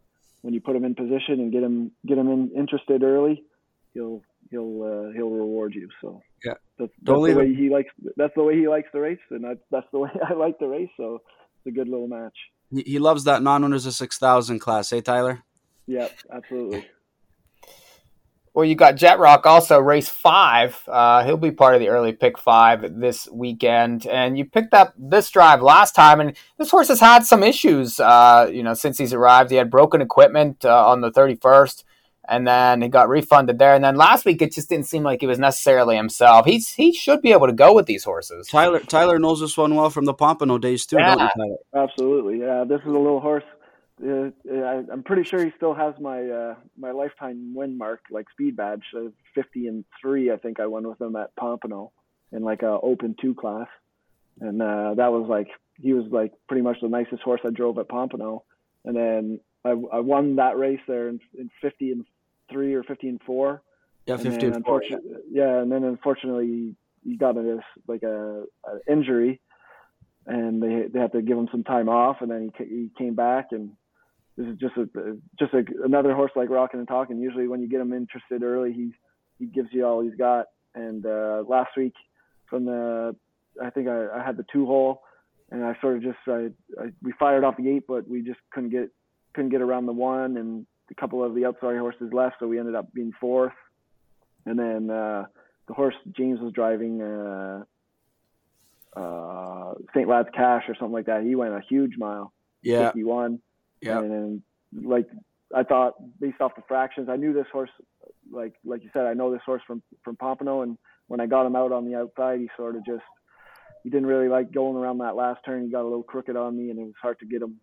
[0.42, 3.44] when you put him in position and get him get him in, interested early,
[3.94, 5.88] he'll he'll uh, he'll reward you.
[6.02, 7.90] So yeah, that's, that's the way he likes.
[8.16, 10.68] That's the way he likes to race, and that's that's the way I like the
[10.68, 10.90] race.
[10.96, 11.20] So
[11.58, 12.36] it's a good little match.
[12.70, 15.42] He loves that non-owners of six thousand class, hey Tyler?
[15.86, 16.86] Yeah, absolutely.
[18.54, 20.80] Well, you got Jet Rock also race five.
[20.86, 24.06] Uh, he'll be part of the early pick five this weekend.
[24.06, 27.98] And you picked up this drive last time, and this horse has had some issues.
[27.98, 31.84] Uh, you know, since he's arrived, he had broken equipment uh, on the thirty first
[32.28, 33.74] and then he got refunded there.
[33.74, 36.46] And then last week, it just didn't seem like he was necessarily himself.
[36.46, 38.48] He's he should be able to go with these horses.
[38.48, 40.96] Tyler Tyler knows this one well from the Pompano days too.
[40.98, 41.28] Yeah.
[41.74, 42.64] Absolutely, yeah.
[42.64, 43.44] This is a little horse.
[44.02, 48.56] Uh, I'm pretty sure he still has my uh, my lifetime win mark, like speed
[48.56, 50.32] badge, uh, 50 and three.
[50.32, 51.92] I think I won with him at Pompano
[52.32, 53.68] in like a Open two class,
[54.40, 55.48] and uh, that was like
[55.80, 58.44] he was like pretty much the nicest horse I drove at Pompano.
[58.84, 62.04] And then I, I won that race there in, in 50 and
[62.50, 63.62] three or 50 and four.
[64.06, 64.82] Yeah, 50 and, and four.
[64.88, 64.96] Yeah.
[65.30, 65.60] yeah.
[65.60, 69.40] and then unfortunately he got a like a, a, injury,
[70.26, 73.14] and they they had to give him some time off, and then he he came
[73.14, 73.70] back, and
[74.36, 77.18] this is just a just a, another horse like Rocking and Talking.
[77.18, 78.92] Usually when you get him interested early, he
[79.38, 80.46] he gives you all he's got.
[80.74, 81.94] And uh, last week
[82.48, 83.14] from the
[83.62, 85.02] I think I, I had the two hole,
[85.50, 86.48] and I sort of just I,
[86.80, 88.90] I we fired off the eight, but we just couldn't get
[89.34, 92.58] couldn't get around the one, and a couple of the outside horses left, so we
[92.58, 93.52] ended up being fourth.
[94.46, 95.24] And then uh,
[95.66, 97.64] the horse James was driving uh,
[98.96, 100.08] uh, St.
[100.08, 101.22] Lad's Cash or something like that.
[101.22, 103.40] He went a huge mile, yeah, 51.
[103.80, 104.42] Yeah, and then,
[104.84, 105.06] like
[105.54, 107.70] I thought, based off the fractions, I knew this horse.
[108.30, 111.46] Like like you said, I know this horse from from Pompano, and when I got
[111.46, 113.02] him out on the outside, he sort of just
[113.82, 115.64] he didn't really like going around that last turn.
[115.64, 117.60] He got a little crooked on me, and it was hard to get him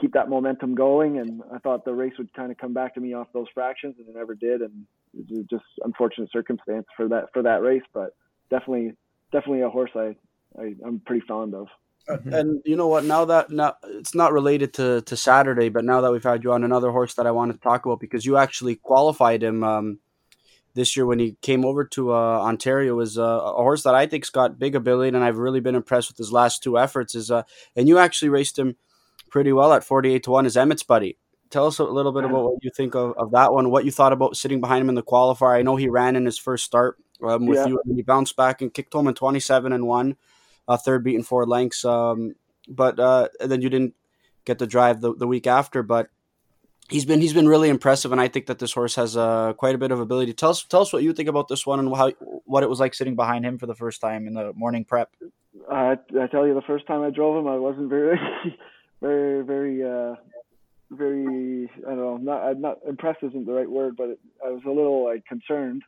[0.00, 1.18] keep that momentum going.
[1.18, 3.96] And I thought the race would kind of come back to me off those fractions,
[3.98, 4.62] and it never did.
[4.62, 8.14] And it was just unfortunate circumstance for that for that race, but
[8.50, 8.94] definitely
[9.32, 10.16] definitely a horse I,
[10.58, 11.68] I am pretty fond of.
[12.08, 12.32] Mm-hmm.
[12.32, 13.04] And you know what?
[13.04, 16.52] Now that now it's not related to to Saturday, but now that we've had you
[16.52, 19.62] on another horse that I wanted to talk about because you actually qualified him.
[19.64, 19.98] Um,
[20.74, 24.06] this year when he came over to uh, Ontario was uh, a horse that I
[24.06, 27.16] think's got big ability, and I've really been impressed with his last two efforts.
[27.16, 27.42] Is uh,
[27.74, 28.76] and you actually raced him
[29.30, 30.46] pretty well at forty eight to one.
[30.46, 31.18] Is Emmett's buddy?
[31.50, 33.70] Tell us a little bit about what you think of, of that one.
[33.70, 35.56] What you thought about sitting behind him in the qualifier.
[35.56, 37.66] I know he ran in his first start um, with yeah.
[37.66, 40.16] you, and he bounced back and kicked home in twenty seven and one,
[40.66, 41.84] uh, third beaten four lengths.
[41.84, 42.34] Um,
[42.68, 43.94] but uh, then you didn't
[44.44, 46.10] get the drive the, the week after, but
[46.88, 49.74] he's been he's been really impressive, and I think that this horse has uh, quite
[49.74, 50.32] a bit of ability.
[50.34, 52.12] Tell us tell us what you think about this one and how
[52.44, 55.10] what it was like sitting behind him for the first time in the morning prep.
[55.70, 58.18] Uh, I tell you, the first time I drove him, I wasn't very,
[59.00, 60.16] very, very, uh,
[60.90, 61.70] very.
[61.86, 62.16] I don't know.
[62.16, 65.82] Not not impressed isn't the right word, but it, I was a little like concerned.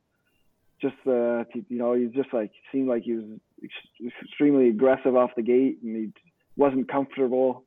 [0.81, 3.25] Just uh, you know, he just like seemed like he was
[3.63, 6.13] ex- extremely aggressive off the gate, and he
[6.57, 7.65] wasn't comfortable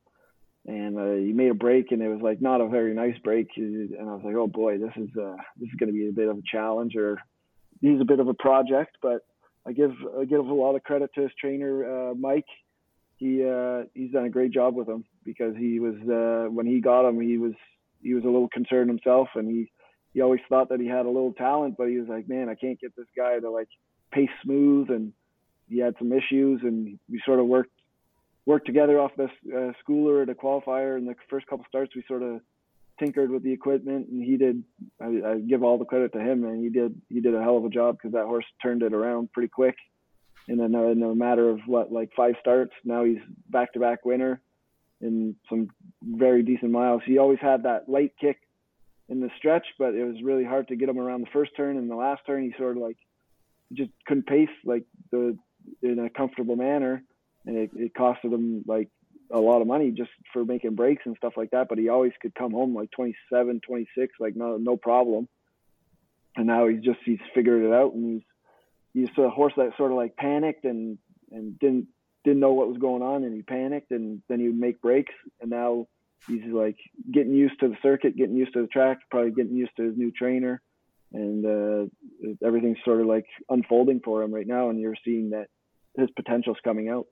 [0.66, 3.48] and uh, he made a break, and it was like not a very nice break.
[3.56, 6.12] And I was like, oh boy, this is uh, this is going to be a
[6.12, 7.18] bit of a challenge, or
[7.80, 8.96] he's a bit of a project.
[9.02, 9.26] But
[9.66, 12.46] I give I give a lot of credit to his trainer, uh, Mike.
[13.16, 16.80] He uh, he's done a great job with him because he was uh, when he
[16.80, 17.54] got him, he was
[18.02, 19.70] he was a little concerned himself, and he
[20.12, 22.54] he always thought that he had a little talent, but he was like, man, I
[22.54, 23.68] can't get this guy to like
[24.12, 25.12] pace smooth, and
[25.68, 27.72] he had some issues, and we sort of worked
[28.46, 30.96] worked together off this uh, schooler at a qualifier.
[30.96, 32.40] and the first couple starts, we sort of
[32.98, 34.62] tinkered with the equipment, and he did.
[35.00, 37.00] I, I give all the credit to him, and he did.
[37.08, 39.76] He did a hell of a job because that horse turned it around pretty quick.
[40.46, 44.42] And then uh, in a matter of what, like five starts, now he's back-to-back winner
[45.04, 45.68] in some
[46.02, 47.02] very decent miles.
[47.04, 48.38] He always had that light kick
[49.08, 51.76] in the stretch, but it was really hard to get him around the first turn
[51.76, 52.42] and the last turn.
[52.42, 52.96] He sort of like
[53.72, 55.36] just couldn't pace like the
[55.82, 57.02] in a comfortable manner
[57.46, 58.88] and it, it costed him like
[59.30, 61.68] a lot of money just for making breaks and stuff like that.
[61.68, 65.28] But he always could come home like 27, 26, like no no problem.
[66.36, 68.22] And now he's just he's figured it out, and
[68.94, 70.98] he's he's a horse that sort of like panicked and
[71.30, 71.88] and didn't
[72.24, 75.14] didn't know what was going on, and he panicked, and then he would make breaks,
[75.40, 75.86] and now
[76.26, 76.76] he's like
[77.12, 79.96] getting used to the circuit, getting used to the track, probably getting used to his
[79.96, 80.60] new trainer,
[81.12, 85.48] and uh, everything's sort of like unfolding for him right now, and you're seeing that
[85.96, 87.06] his potential's coming out.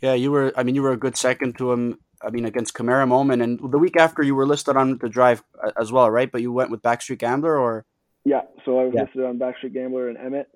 [0.00, 0.52] Yeah, you were.
[0.56, 1.98] I mean, you were a good second to him.
[2.22, 5.42] I mean, against Camara Moment, and the week after you were listed on the drive
[5.62, 6.30] uh, as well, right?
[6.30, 7.86] But you went with Backstreet Gambler, or
[8.24, 8.42] yeah.
[8.64, 9.02] So I was yeah.
[9.02, 10.48] listed on Backstreet Gambler and Emmett,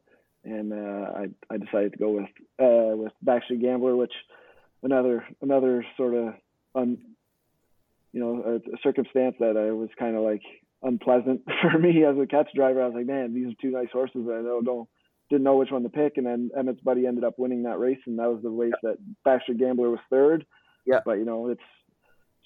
[0.44, 2.30] and uh, I I decided to go with
[2.60, 4.12] uh, with Backstreet Gambler, which
[4.82, 6.34] another another sort of
[6.74, 6.98] un,
[8.12, 10.42] you know a, a circumstance that I was kind of like
[10.82, 12.82] unpleasant for me as a catch driver.
[12.82, 14.26] I was like, man, these are two nice horses.
[14.28, 14.88] I know don't
[15.30, 17.98] didn't know which one to pick, and then Emmett's buddy ended up winning that race,
[18.06, 20.44] and that was the race that Backstreet Gambler was third.
[20.86, 21.62] Yeah, but you know it's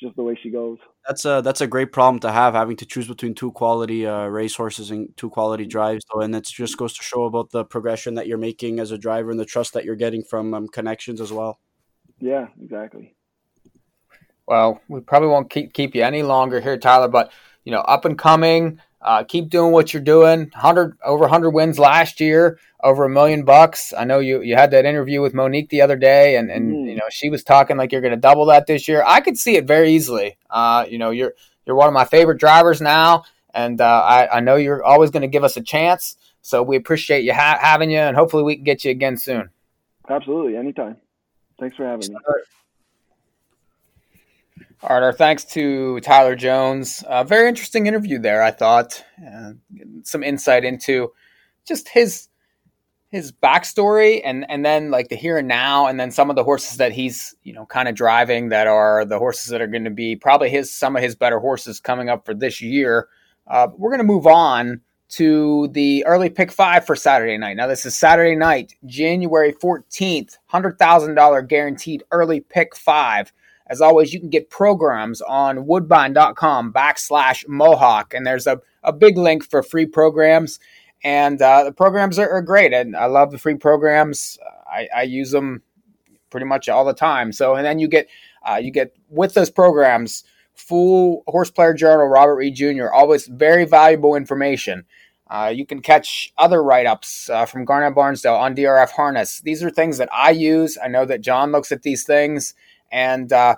[0.01, 0.79] just the way she goes.
[1.07, 4.27] That's a that's a great problem to have, having to choose between two quality uh,
[4.27, 8.15] racehorses and two quality drives, though, and it just goes to show about the progression
[8.15, 11.21] that you're making as a driver and the trust that you're getting from um, connections
[11.21, 11.59] as well.
[12.21, 13.15] Yeah, exactly.
[14.47, 17.33] Well, we probably won't keep keep you any longer here, Tyler, but
[17.65, 20.51] you know, up and coming Uh, keep doing what you're doing.
[20.55, 23.93] Hundred over hundred wins last year, over a million bucks.
[23.97, 26.89] I know you you had that interview with Monique the other day, and and mm.
[26.89, 29.05] you know she was talking like you're going to double that this year.
[29.07, 30.37] I could see it very easily.
[30.51, 31.35] Uh, you know, you're
[31.65, 35.23] you're one of my favorite drivers now, and uh, I I know you're always going
[35.23, 36.17] to give us a chance.
[36.41, 39.51] So we appreciate you ha- having you, and hopefully we can get you again soon.
[40.09, 40.97] Absolutely, anytime.
[41.61, 42.19] Thanks for having me.
[44.81, 47.03] All right, our thanks to Tyler Jones.
[47.03, 49.05] Uh, very interesting interview there, I thought.
[49.21, 49.55] Uh,
[50.05, 51.13] some insight into
[51.67, 52.29] just his
[53.11, 56.45] his backstory and and then like the here and now and then some of the
[56.45, 59.85] horses that he's you know kind of driving that are the horses that are going
[59.85, 63.09] to be probably his some of his better horses coming up for this year.
[63.49, 67.57] Uh, we're going to move on to the early pick five for Saturday night.
[67.57, 73.33] Now, this is Saturday night, January 14th, $100,000 guaranteed early pick five.
[73.69, 79.19] As always, you can get programs on woodbine.com backslash mohawk, and there's a, a big
[79.19, 80.59] link for free programs.
[81.05, 84.39] And uh, the programs are, are, great, and I love the free programs.
[84.69, 85.63] I, I, use them
[86.31, 87.31] pretty much all the time.
[87.31, 88.09] So, and then you get
[88.43, 90.25] uh, you get with those programs
[90.59, 92.89] full horse player journal, Robert Reed Jr.
[92.93, 94.85] Always very valuable information.
[95.31, 99.41] Uh, you can catch other write ups uh, from Garnet Barnsdale on DRF Harness.
[99.41, 100.79] These are things that I use.
[100.83, 102.55] I know that John looks at these things,
[102.91, 103.57] and uh,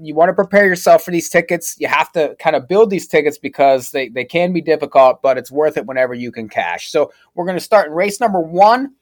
[0.00, 1.76] you want to prepare yourself for these tickets.
[1.78, 5.38] You have to kind of build these tickets because they, they can be difficult, but
[5.38, 6.90] it's worth it whenever you can cash.
[6.90, 8.94] So we're going to start in race number one,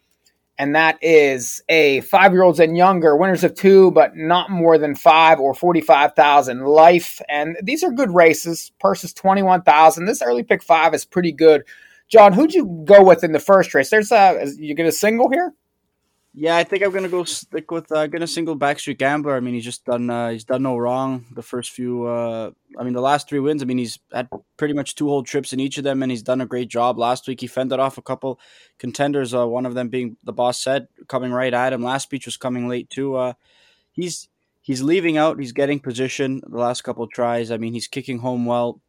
[0.58, 4.78] and that is a five year olds and younger, winners of two, but not more
[4.78, 7.20] than five or 45,000 life.
[7.28, 8.72] And these are good races.
[8.80, 10.04] Purse is 21,000.
[10.04, 11.64] This early pick five is pretty good
[12.08, 13.90] John, who'd you go with in the first race?
[13.90, 15.54] There's a you get a single here.
[16.36, 19.36] Yeah, I think I'm gonna go stick with uh, gonna single Backstreet Gambler.
[19.36, 21.26] I mean, he's just done uh, he's done no wrong.
[21.32, 23.62] The first few, uh, I mean, the last three wins.
[23.62, 26.24] I mean, he's had pretty much two whole trips in each of them, and he's
[26.24, 26.98] done a great job.
[26.98, 28.40] Last week, he fended off a couple
[28.78, 29.32] contenders.
[29.32, 31.84] Uh, one of them being the boss said coming right at him.
[31.84, 33.14] Last speech was coming late too.
[33.14, 33.34] Uh,
[33.92, 34.28] he's
[34.60, 35.38] he's leaving out.
[35.38, 37.52] He's getting position the last couple tries.
[37.52, 38.80] I mean, he's kicking home well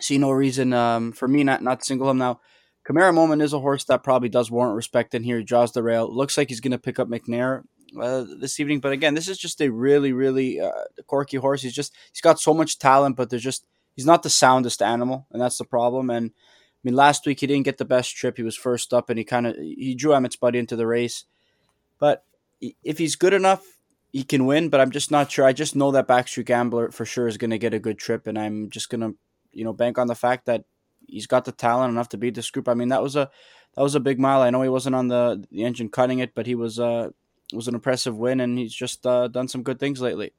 [0.00, 2.40] see no reason um, for me not not single him now.
[2.84, 5.38] Camara Moment is a horse that probably does warrant respect in here.
[5.38, 6.14] He draws the rail.
[6.14, 7.62] Looks like he's going to pick up McNair
[8.00, 10.70] uh, this evening, but again, this is just a really, really uh,
[11.06, 11.62] quirky horse.
[11.62, 13.66] He's just he's got so much talent, but there's just
[13.96, 16.10] he's not the soundest animal, and that's the problem.
[16.10, 18.36] And I mean, last week he didn't get the best trip.
[18.36, 21.24] He was first up, and he kind of he drew Emmett's buddy into the race.
[21.98, 22.24] But
[22.60, 23.62] if he's good enough,
[24.12, 24.68] he can win.
[24.68, 25.46] But I'm just not sure.
[25.46, 28.26] I just know that Backstreet Gambler for sure is going to get a good trip,
[28.26, 29.16] and I'm just going to
[29.52, 30.64] you know bank on the fact that
[31.06, 32.68] he's got the talent enough to beat this group.
[32.68, 33.30] I mean, that was a
[33.74, 34.42] that was a big mile.
[34.42, 37.10] I know he wasn't on the the engine cutting it, but he was uh
[37.52, 40.32] was an impressive win, and he's just uh, done some good things lately.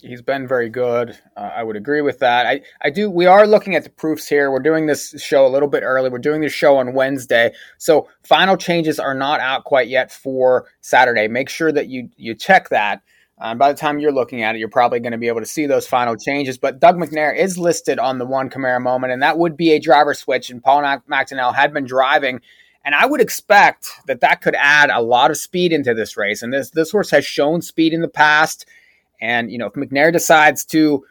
[0.00, 1.18] He's been very good.
[1.36, 2.46] Uh, I would agree with that.
[2.46, 3.10] I, I do.
[3.10, 4.50] We are looking at the proofs here.
[4.50, 6.10] We're doing this show a little bit early.
[6.10, 10.66] We're doing this show on Wednesday, so final changes are not out quite yet for
[10.82, 11.28] Saturday.
[11.28, 13.02] Make sure that you you check that.
[13.44, 15.46] Uh, by the time you're looking at it, you're probably going to be able to
[15.46, 16.56] see those final changes.
[16.56, 19.78] But Doug McNair is listed on the one Camara moment, and that would be a
[19.78, 20.48] driver switch.
[20.48, 22.40] And Paul MacDonell had been driving,
[22.86, 26.42] and I would expect that that could add a lot of speed into this race.
[26.42, 28.64] And this this horse has shown speed in the past,
[29.20, 31.04] and you know if McNair decides to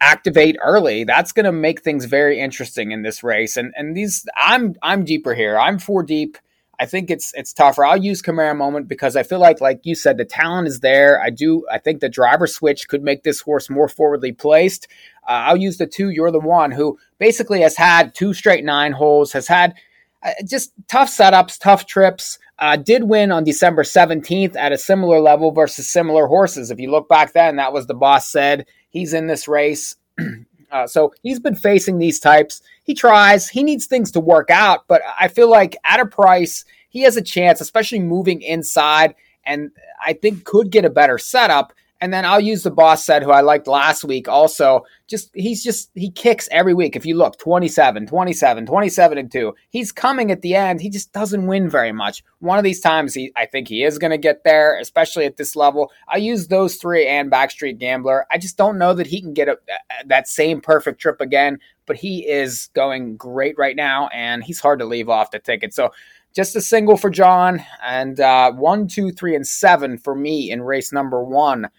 [0.00, 3.58] activate early, that's going to make things very interesting in this race.
[3.58, 5.58] And and these, I'm I'm deeper here.
[5.58, 6.38] I'm four deep.
[6.78, 7.84] I think it's it's tougher.
[7.84, 11.20] I'll use Camara moment because I feel like, like you said, the talent is there.
[11.20, 11.64] I do.
[11.70, 14.88] I think the driver switch could make this horse more forwardly placed.
[15.26, 16.10] Uh, I'll use the two.
[16.10, 19.74] You're the one who basically has had two straight nine holes, has had
[20.22, 22.38] uh, just tough setups, tough trips.
[22.58, 26.70] Uh, did win on December 17th at a similar level versus similar horses.
[26.70, 29.94] If you look back then, that was the boss said he's in this race.
[30.70, 32.62] Uh, so he's been facing these types.
[32.82, 33.48] He tries.
[33.48, 37.16] He needs things to work out, but I feel like at a price, he has
[37.16, 39.70] a chance, especially moving inside, and
[40.04, 41.72] I think could get a better setup.
[42.00, 44.84] And then I'll use the boss set who I liked last week also.
[45.06, 46.94] Just he's just he kicks every week.
[46.94, 49.54] If you look 27, 27, 27 and 2.
[49.70, 50.80] He's coming at the end.
[50.80, 52.22] He just doesn't win very much.
[52.40, 55.38] One of these times he I think he is going to get there, especially at
[55.38, 55.90] this level.
[56.08, 58.26] I use those 3 and Backstreet Gambler.
[58.30, 59.58] I just don't know that he can get a,
[60.06, 64.80] that same perfect trip again, but he is going great right now and he's hard
[64.80, 65.72] to leave off the ticket.
[65.72, 65.92] So
[66.36, 70.60] just a single for John, and uh, one, two, three, and seven for me in
[70.60, 71.70] race number one.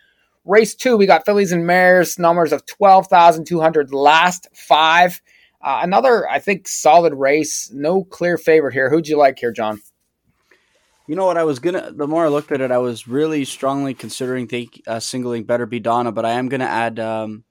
[0.47, 5.21] Race two, we got fillies and mares, numbers of 12,200 last five.
[5.61, 7.69] Uh, another, I think, solid race.
[7.73, 8.89] No clear favorite here.
[8.89, 9.81] Who'd you like here, John?
[11.07, 11.37] You know what?
[11.37, 11.91] I was gonna.
[11.91, 15.65] The more I looked at it, I was really strongly considering take, uh, singling Better
[15.65, 17.43] Be Donna, but I am gonna add um,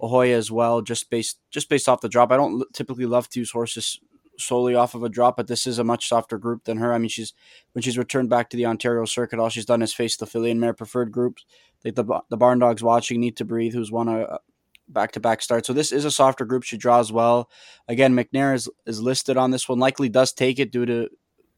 [0.00, 2.32] Ahoy as well, just based just based off the drop.
[2.32, 3.98] I don't typically love to use horses
[4.38, 6.92] solely off of a drop, but this is a much softer group than her.
[6.92, 7.34] I mean, she's
[7.72, 10.50] when she's returned back to the Ontario circuit, all she's done is face the filly
[10.50, 11.44] and mare preferred groups.
[11.86, 14.40] Like the the barn dogs watching need to breathe, who's won a
[14.88, 15.64] back to back start.
[15.64, 16.64] So this is a softer group.
[16.64, 17.48] She draws well.
[17.86, 19.78] Again, McNair is is listed on this one.
[19.78, 21.08] Likely does take it due to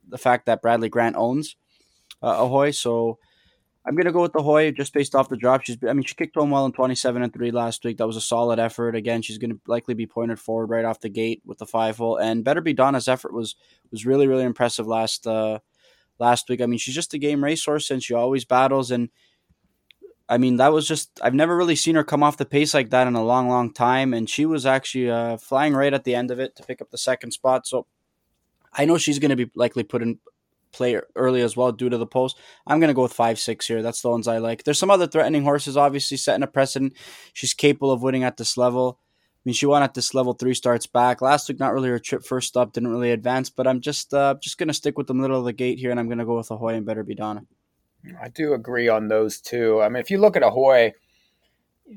[0.07, 1.57] the fact that Bradley Grant owns
[2.23, 2.73] uh, Ahoy.
[2.73, 3.19] So
[3.87, 5.65] I'm gonna go with the Hoy just based off the drop.
[5.65, 7.97] She's, I mean, she kicked home well in 27 and three last week.
[7.97, 8.97] That was a solid effort.
[8.97, 12.19] Again, she's gonna likely be pointed forward right off the gate with the five hole.
[12.19, 13.57] And better be Donna's effort was
[13.91, 15.61] was really really impressive last uh,
[16.19, 16.61] last week.
[16.61, 18.91] I mean, she's just a game racehorse and she always battles.
[18.91, 19.09] And
[20.29, 22.91] I mean, that was just I've never really seen her come off the pace like
[22.91, 24.13] that in a long long time.
[24.13, 26.91] And she was actually uh, flying right at the end of it to pick up
[26.91, 27.67] the second spot.
[27.67, 27.87] So
[28.73, 30.19] I know she's gonna be likely put in
[30.73, 32.39] play early as well due to the post.
[32.67, 33.83] I'm going to go with five six here.
[33.83, 34.65] That's the ones I like.
[34.65, 36.95] There's some other threatening horses, obviously setting a precedent.
[37.33, 38.99] She's capable of winning at this level.
[39.01, 41.61] I mean, she won at this level three starts back last week.
[41.61, 43.51] Not really her trip first up, didn't really advance.
[43.51, 45.91] But I'm just uh, just going to stick with the middle of the gate here,
[45.91, 47.45] and I'm going to go with Ahoy and Better Be Donna.
[48.21, 49.81] I do agree on those two.
[49.83, 50.93] I mean, if you look at Ahoy,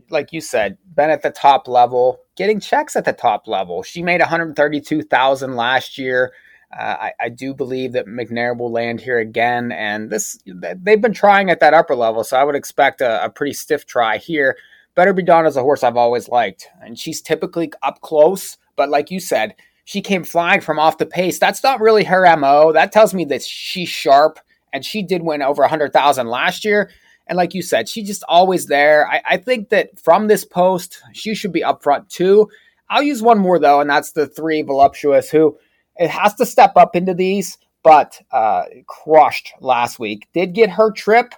[0.10, 3.84] like you said, been at the top level, getting checks at the top level.
[3.84, 6.34] She made 132,000 last year.
[6.78, 11.12] Uh, I, I, do believe that McNair will land here again, and this they've been
[11.12, 14.56] trying at that upper level, so I would expect a, a pretty stiff try here.
[14.96, 18.90] Better Be Donna is a horse I've always liked, and she's typically up close, but
[18.90, 21.40] like you said, she came flying from off the pace.
[21.40, 22.72] That's not really her mo.
[22.72, 24.40] That tells me that she's sharp,
[24.74, 26.90] and she did win over hundred thousand last year.
[27.28, 29.08] And like you said, she's just always there.
[29.08, 32.50] I, I think that from this post, she should be up front too.
[32.90, 35.58] I'll use one more though, and that's the three voluptuous who
[35.98, 40.28] it has to step up into these, but uh, crushed last week.
[40.34, 41.34] Did get her trip,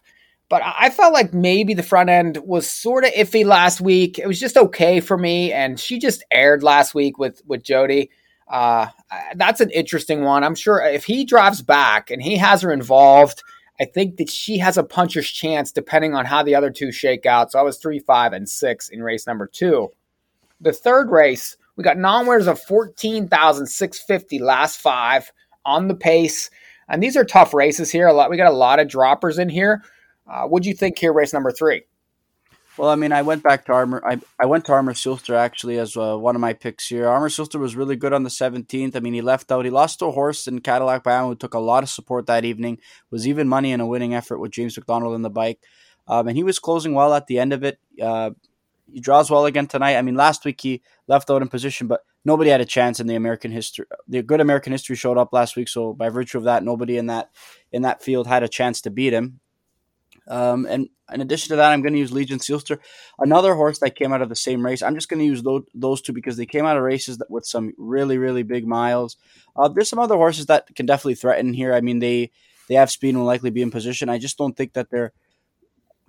[0.50, 4.18] but I felt like maybe the front end was sort of iffy last week.
[4.20, 8.10] It was just okay for me, and she just aired last week with with Jody.
[8.48, 8.88] Uh,
[9.36, 10.44] that's an interesting one.
[10.44, 13.44] I'm sure if he drives back and he has her involved,
[13.80, 17.26] I think that she has a puncher's chance depending on how the other two shake
[17.26, 17.52] out.
[17.52, 19.92] So I was three, five, and six in race number two.
[20.62, 25.32] The third race we got non-winners of 14,650 last five
[25.66, 26.50] on the pace.
[26.88, 28.08] And these are tough races here.
[28.08, 29.84] A lot we got a lot of droppers in here.
[30.28, 31.84] Uh, what'd you think here, race number three?
[32.78, 34.02] Well, I mean, I went back to Armor.
[34.04, 37.08] I, I went to Armor Seelster actually as uh, one of my picks here.
[37.08, 38.96] Armor Seelster was really good on the 17th.
[38.96, 39.66] I mean, he left out.
[39.66, 42.46] He lost to a horse in Cadillac Bayama who took a lot of support that
[42.46, 42.80] evening.
[43.12, 45.60] Was even money in a winning effort with James MacDonald in the bike.
[46.08, 47.80] Um, and he was closing well at the end of it.
[48.02, 48.32] Uh,
[48.92, 49.98] he draws well again tonight.
[49.98, 53.08] I mean, last week he left out in position, but nobody had a chance in
[53.08, 53.86] the American history.
[54.08, 57.06] The good American history showed up last week, so by virtue of that, nobody in
[57.08, 57.30] that
[57.72, 59.40] in that field had a chance to beat him.
[60.28, 62.80] Um, and in addition to that, I'm going to use Legion Seelster,
[63.20, 64.82] another horse that came out of the same race.
[64.82, 67.30] I'm just going to use those, those two because they came out of races that,
[67.30, 69.18] with some really, really big miles.
[69.56, 71.74] Uh, there's some other horses that can definitely threaten here.
[71.74, 72.32] I mean, they
[72.70, 74.10] they have speed and will likely be in position.
[74.10, 75.12] I just don't think that they're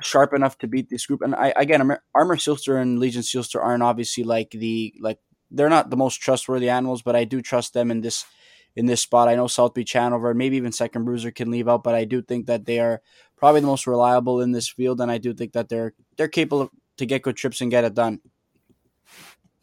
[0.01, 1.23] sharp enough to beat this group.
[1.23, 5.19] And I again, Armor Seelster and Legion Seelster aren't obviously like the like
[5.51, 8.25] they're not the most trustworthy animals, but I do trust them in this
[8.77, 9.29] in this spot.
[9.29, 12.23] I know South Beach Hanover, maybe even Second Bruiser can leave out, but I do
[12.23, 13.01] think that they are
[13.37, 16.71] probably the most reliable in this field, and I do think that they're they're capable
[16.99, 18.21] to get good trips and get it done.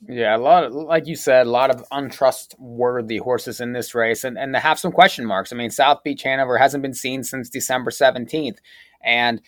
[0.08, 4.24] Yeah, a lot of, like you said, a lot of untrustworthy horses in this race,
[4.24, 5.54] and and they have some question marks.
[5.54, 8.60] I mean, South Beach Hanover hasn't been seen since December seventeenth,
[9.04, 9.42] and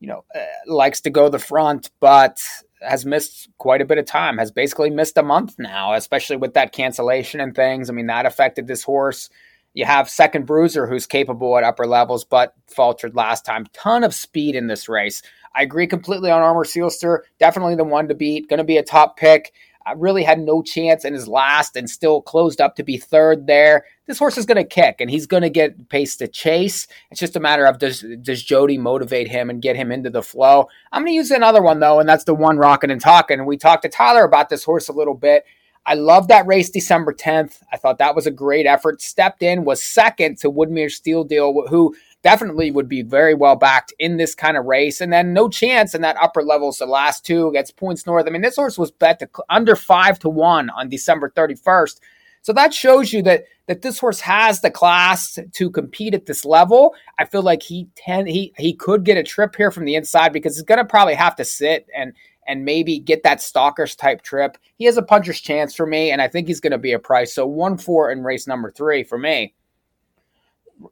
[0.00, 2.40] you know, uh, likes to go the front, but
[2.82, 6.54] has missed quite a bit of time, has basically missed a month now, especially with
[6.54, 7.90] that cancellation and things.
[7.90, 9.30] I mean, that affected this horse.
[9.74, 13.66] You have second bruiser who's capable at upper levels, but faltered last time.
[13.72, 15.22] Ton of speed in this race.
[15.54, 17.20] I agree completely on Armor Seelster.
[17.38, 18.48] Definitely the one to beat.
[18.48, 19.52] Going to be a top pick
[19.88, 23.46] I really had no chance in his last and still closed up to be third
[23.46, 23.86] there.
[24.08, 26.88] This horse is going to kick and he's going to get pace to chase.
[27.10, 30.22] It's just a matter of does does Jody motivate him and get him into the
[30.22, 30.68] flow.
[30.90, 33.44] I'm going to use another one though, and that's the one rocking and talking.
[33.44, 35.44] We talked to Tyler about this horse a little bit.
[35.84, 37.62] I love that race December 10th.
[37.72, 39.00] I thought that was a great effort.
[39.00, 43.92] Stepped in, was second to Woodmere Steel Deal, who definitely would be very well backed
[43.98, 45.00] in this kind of race.
[45.00, 48.26] And then no chance in that upper levels, the last two gets points north.
[48.26, 52.00] I mean, this horse was bet to under five to one on December 31st.
[52.42, 56.44] So that shows you that that this horse has the class to compete at this
[56.44, 56.94] level.
[57.18, 60.32] I feel like he ten he he could get a trip here from the inside
[60.32, 62.12] because he's going to probably have to sit and
[62.46, 64.56] and maybe get that stalkers type trip.
[64.76, 66.98] He has a puncher's chance for me, and I think he's going to be a
[66.98, 67.34] price.
[67.34, 69.54] So one four in race number three for me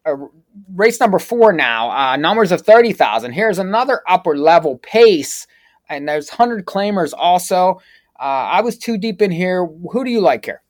[0.05, 0.16] uh,
[0.74, 3.32] race number four now, uh, numbers of 30,000.
[3.32, 5.47] Here's another upper level pace,
[5.88, 7.80] and there's 100 claimers also.
[8.18, 9.66] Uh, I was too deep in here.
[9.66, 10.62] Who do you like here?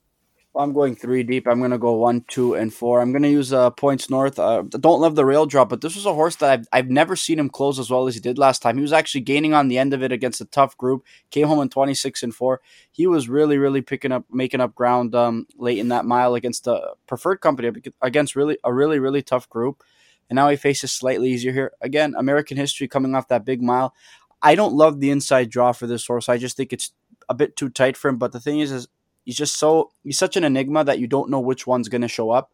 [0.57, 1.47] I'm going three deep.
[1.47, 3.01] I'm going to go one, two, and four.
[3.01, 4.39] I'm going to use uh, points north.
[4.39, 7.15] Uh, don't love the rail drop, but this was a horse that I've, I've never
[7.17, 8.77] seen him close as well as he did last time.
[8.77, 11.05] He was actually gaining on the end of it against a tough group.
[11.31, 12.61] Came home in 26 and four.
[12.91, 16.65] He was really, really picking up, making up ground um, late in that mile against
[16.65, 19.83] the preferred company against really a really, really tough group.
[20.29, 21.73] And now he faces slightly easier here.
[21.81, 23.95] Again, American history coming off that big mile.
[24.43, 26.29] I don't love the inside draw for this horse.
[26.29, 26.93] I just think it's
[27.29, 28.19] a bit too tight for him.
[28.19, 28.89] But the thing is, is
[29.27, 32.09] he's just so he's such an enigma that you don't know which one's going to
[32.09, 32.53] show up.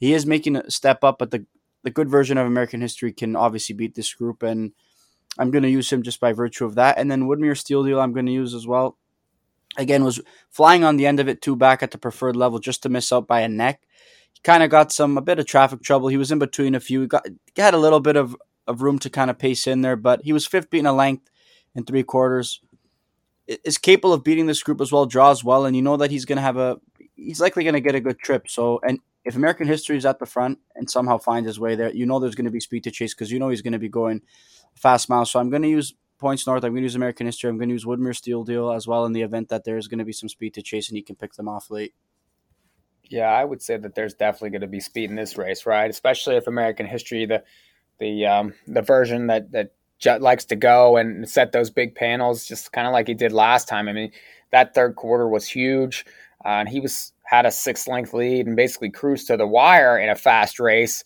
[0.00, 1.46] He is making a step up, but the
[1.84, 4.72] the good version of American history can obviously beat this group, and
[5.38, 6.98] I'm going to use him just by virtue of that.
[6.98, 8.96] And then Woodmere Steel Deal, I'm going to use as well.
[9.76, 10.20] Again, was
[10.50, 13.12] flying on the end of it too back at the preferred level just to miss
[13.12, 13.82] out by a neck.
[14.32, 16.08] He kind of got some a bit of traffic trouble.
[16.08, 17.02] He was in between a few.
[17.02, 19.96] He got had a little bit of, of room to kind of pace in there,
[19.96, 21.28] but he was fifth beating a length
[21.74, 22.60] in three quarters
[23.46, 26.24] is capable of beating this group as well, draws well, and you know that he's
[26.24, 26.78] going to have a
[27.16, 28.48] he's likely going to get a good trip.
[28.48, 31.92] So, and if American History is at the front and somehow finds his way there,
[31.92, 33.78] you know there's going to be speed to chase because you know he's going to
[33.78, 34.22] be going
[34.74, 35.30] fast miles.
[35.30, 36.64] So I'm going to use points north.
[36.64, 37.50] I'm going to use American History.
[37.50, 39.98] I'm going to use Woodmere Steel Deal as well in the event that there's going
[39.98, 41.94] to be some speed to chase and he can pick them off late.
[43.10, 45.90] Yeah, I would say that there's definitely going to be speed in this race, right?
[45.90, 47.44] Especially if American History, the
[47.98, 49.72] the um, the version that that
[50.04, 53.32] Jet likes to go and set those big panels, just kind of like he did
[53.32, 53.88] last time.
[53.88, 54.12] I mean,
[54.52, 56.04] that third quarter was huge,
[56.44, 59.96] uh, and he was had a six length lead and basically cruised to the wire
[59.96, 61.04] in a fast race.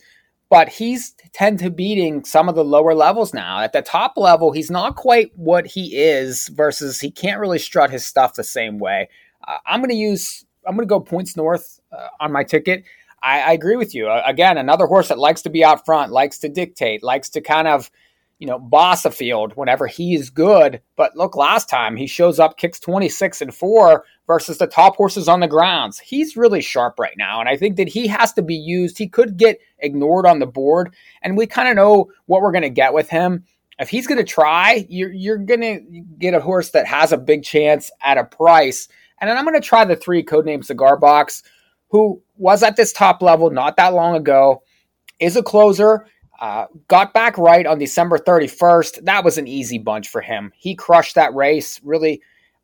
[0.51, 3.61] But he's tend to beating some of the lower levels now.
[3.61, 6.49] At the top level, he's not quite what he is.
[6.49, 9.11] Versus, he can't really strut his stuff the same way.
[9.47, 10.45] Uh, I'm going to use.
[10.67, 12.83] I'm going to go points north uh, on my ticket.
[13.23, 14.09] I, I agree with you.
[14.09, 17.41] Uh, again, another horse that likes to be out front, likes to dictate, likes to
[17.41, 17.91] kind of
[18.39, 20.81] you know, boss a field whenever he's good.
[20.97, 25.29] But look, last time he shows up, kicks 26 and 4 versus the top horses
[25.29, 25.99] on the grounds.
[25.99, 27.41] He's really sharp right now.
[27.41, 28.97] And I think that he has to be used.
[28.97, 30.95] He could get ignored on the board.
[31.23, 33.45] And we kind of know what we're going to get with him.
[33.81, 37.19] If he's going to try, you're, you're going to get a horse that has a
[37.19, 38.89] big chance at a price.
[39.21, 41.43] And then I'm going to try the three codename cigar box,
[41.91, 44.63] who was at this top level not that long ago,
[45.19, 46.07] is a closer
[46.39, 49.05] uh, got back right on December 31st.
[49.05, 50.53] That was an easy bunch for him.
[50.57, 51.81] He crushed that race.
[51.83, 52.23] Really,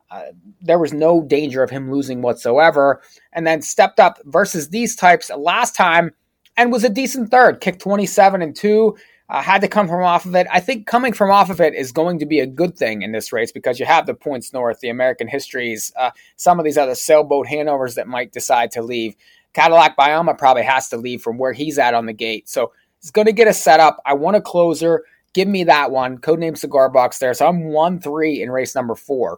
[0.09, 0.27] uh,
[0.61, 3.01] there was no danger of him losing whatsoever.
[3.33, 6.11] And then stepped up versus these types last time
[6.55, 7.59] and was a decent third.
[7.59, 8.95] Kicked 27 and 2.
[9.27, 10.45] Uh, had to come from off of it.
[10.51, 13.11] I think coming from off of it is going to be a good thing in
[13.11, 16.77] this race because you have the points north, the American histories, uh, some of these
[16.77, 19.15] other sailboat handovers that might decide to leave.
[19.53, 22.47] Cadillac Bioma probably has to leave from where he's at on the gate.
[22.47, 22.71] So
[23.05, 24.01] He's going to get a setup.
[24.03, 25.03] I want a closer.
[25.33, 26.17] Give me that one.
[26.17, 27.35] Codename Cigar Box there.
[27.35, 29.37] So I'm 1 3 in race number four.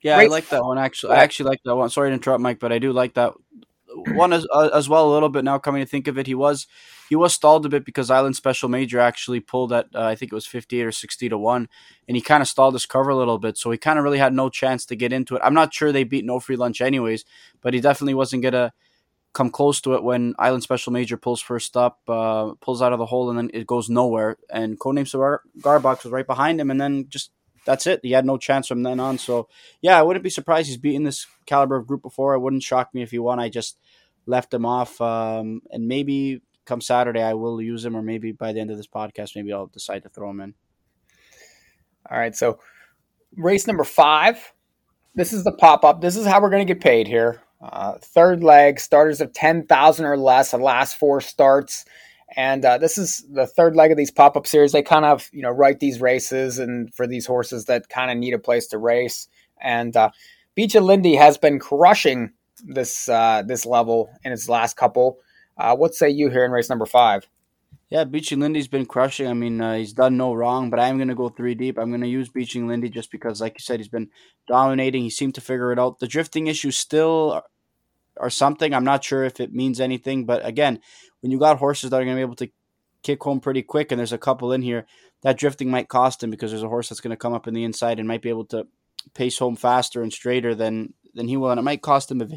[0.00, 1.16] Yeah, I like that one, actually.
[1.16, 1.90] I actually like that one.
[1.90, 3.34] Sorry to interrupt, Mike, but I do like that
[4.14, 6.34] one as, uh, as well a little bit now coming to think of it he
[6.34, 6.66] was
[7.10, 10.32] he was stalled a bit because island special major actually pulled at uh, i think
[10.32, 11.68] it was 58 or 60 to 1
[12.08, 14.16] and he kind of stalled his cover a little bit so he kind of really
[14.16, 16.80] had no chance to get into it i'm not sure they beat no free lunch
[16.80, 17.26] anyways
[17.60, 18.72] but he definitely wasn't gonna
[19.32, 22.98] come close to it when Island Special Major pulls first up, uh, pulls out of
[22.98, 24.36] the hole, and then it goes nowhere.
[24.50, 27.32] And Codename Cigar Garbox was right behind him, and then just
[27.64, 28.00] that's it.
[28.02, 29.18] He had no chance from then on.
[29.18, 29.48] So
[29.80, 32.34] yeah, I wouldn't be surprised he's beaten this caliber of group before.
[32.34, 33.40] It wouldn't shock me if he won.
[33.40, 33.78] I just
[34.26, 38.52] left him off, um, and maybe come Saturday I will use him, or maybe by
[38.52, 40.54] the end of this podcast, maybe I'll decide to throw him in.
[42.10, 42.58] All right, so
[43.36, 44.52] race number five.
[45.14, 46.00] This is the pop up.
[46.00, 47.41] This is how we're going to get paid here.
[47.62, 51.84] Uh, third leg, starters of 10,000 or less, the last four starts.
[52.36, 54.72] And uh, this is the third leg of these pop up series.
[54.72, 58.16] They kind of, you know, write these races and for these horses that kind of
[58.16, 59.28] need a place to race.
[59.60, 60.10] And uh,
[60.54, 62.32] Beach of Lindy has been crushing
[62.64, 65.18] this uh, this level in its last couple.
[65.56, 67.28] Uh, what say you here in race number five?
[67.90, 69.26] Yeah, Beaching Lindy's been crushing.
[69.26, 71.78] I mean, uh, he's done no wrong, but I'm going to go three deep.
[71.78, 74.08] I'm going to use Beaching Lindy just because, like you said, he's been
[74.48, 75.02] dominating.
[75.02, 75.98] He seemed to figure it out.
[75.98, 77.42] The drifting issues still
[78.16, 78.74] or something.
[78.74, 80.80] I'm not sure if it means anything, but again,
[81.20, 82.50] when you got horses that are going to be able to
[83.02, 84.86] kick home pretty quick, and there's a couple in here,
[85.22, 87.54] that drifting might cost him because there's a horse that's going to come up in
[87.54, 88.66] the inside and might be able to
[89.14, 92.28] pace home faster and straighter than than he will, and it might cost him a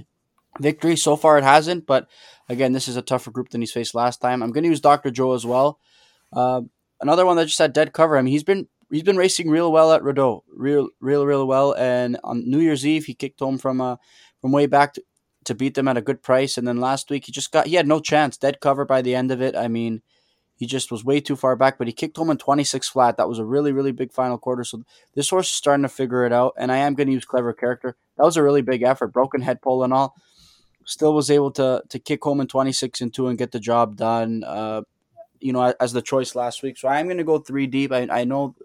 [0.60, 0.96] victory.
[0.96, 2.08] So far, it hasn't, but
[2.50, 4.44] again, this is a tougher group than he's faced last time.
[4.44, 5.12] I'm going to use Dr.
[5.12, 5.80] Joe as well.
[6.34, 6.62] Uh,
[7.00, 8.18] another one that just had dead cover.
[8.18, 11.74] I mean, he's been he's been racing real well at Rideau, real, real, real well.
[11.74, 13.96] And on New Year's Eve, he kicked home from uh,
[14.42, 15.04] from way back to,
[15.46, 16.58] to beat them at a good price.
[16.58, 19.16] And then last week he just got he had no chance, dead cover by the
[19.16, 19.56] end of it.
[19.56, 20.02] I mean,
[20.58, 23.18] He just was way too far back, but he kicked home in 26 flat.
[23.18, 24.64] That was a really, really big final quarter.
[24.64, 24.84] So
[25.14, 27.54] this horse is starting to figure it out, and I am going to use clever
[27.54, 27.98] character.
[28.18, 30.16] That was a really big effort, broken head pole and all.
[30.86, 33.98] Still was able to to kick home in 26 and two and get the job
[33.98, 34.44] done.
[34.46, 34.82] Uh,
[35.42, 36.78] you know, as the choice last week.
[36.78, 37.92] So I am going to go three deep.
[37.92, 38.56] I, I know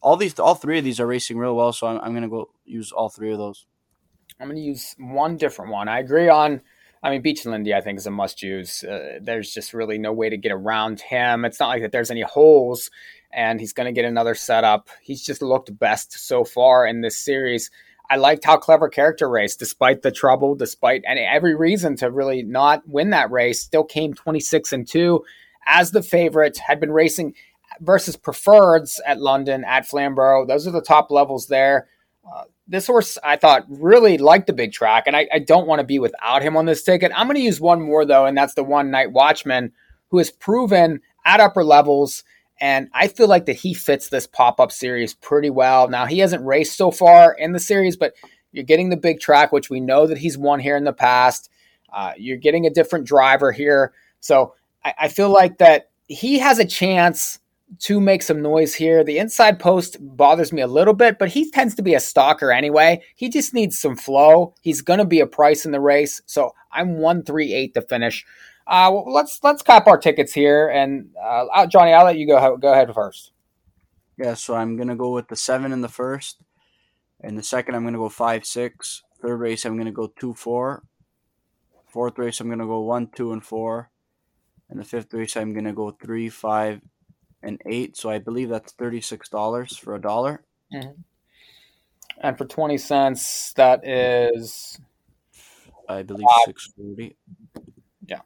[0.00, 1.72] all these, all three of these are racing real well.
[1.72, 3.66] So I'm, I'm going to go use all three of those.
[4.40, 5.88] I'm going to use one different one.
[5.88, 6.60] I agree on
[7.04, 8.82] I mean, Beech and Lindy, I think, is a must use.
[8.82, 11.44] Uh, there's just really no way to get around him.
[11.44, 12.90] It's not like that there's any holes,
[13.30, 14.88] and he's going to get another setup.
[15.02, 17.70] He's just looked best so far in this series.
[18.08, 22.42] I liked how clever character race, despite the trouble, despite and every reason to really
[22.42, 25.22] not win that race, still came 26 and 2
[25.66, 27.34] as the favorite, had been racing
[27.80, 30.46] versus preferreds at London, at Flamborough.
[30.46, 31.86] Those are the top levels there.
[32.66, 35.86] This horse I thought really liked the big track, and I, I don't want to
[35.86, 37.12] be without him on this ticket.
[37.14, 39.72] I'm going to use one more though, and that's the one night watchman
[40.08, 42.24] who has proven at upper levels.
[42.60, 45.88] And I feel like that he fits this pop up series pretty well.
[45.88, 48.14] Now, he hasn't raced so far in the series, but
[48.52, 51.50] you're getting the big track, which we know that he's won here in the past.
[51.92, 53.92] Uh, you're getting a different driver here.
[54.20, 54.54] So
[54.84, 57.40] I, I feel like that he has a chance
[57.80, 59.02] to make some noise here.
[59.02, 62.52] The inside post bothers me a little bit, but he tends to be a stalker
[62.52, 63.02] anyway.
[63.14, 64.54] He just needs some flow.
[64.60, 67.82] He's going to be a price in the race, so I'm one three eight to
[67.82, 68.24] finish.
[68.66, 72.56] Uh, well, let's let's cop our tickets here, and uh, Johnny, I'll let you go
[72.56, 73.32] go ahead first.
[74.16, 76.42] Yeah, so I'm gonna go with the seven in the first,
[77.20, 79.02] and the second I'm gonna go five six.
[79.20, 80.84] Third race I'm gonna go two four.
[81.86, 83.90] Fourth race I'm gonna go one two and four,
[84.70, 86.80] and the fifth race I'm gonna go three five
[87.44, 87.96] and eight.
[87.96, 90.42] So I believe that's thirty six dollars for a dollar.
[90.72, 91.00] Mm-hmm.
[92.20, 94.80] And for twenty cents, that is,
[95.88, 97.16] I believe six forty.
[98.06, 98.20] Yeah.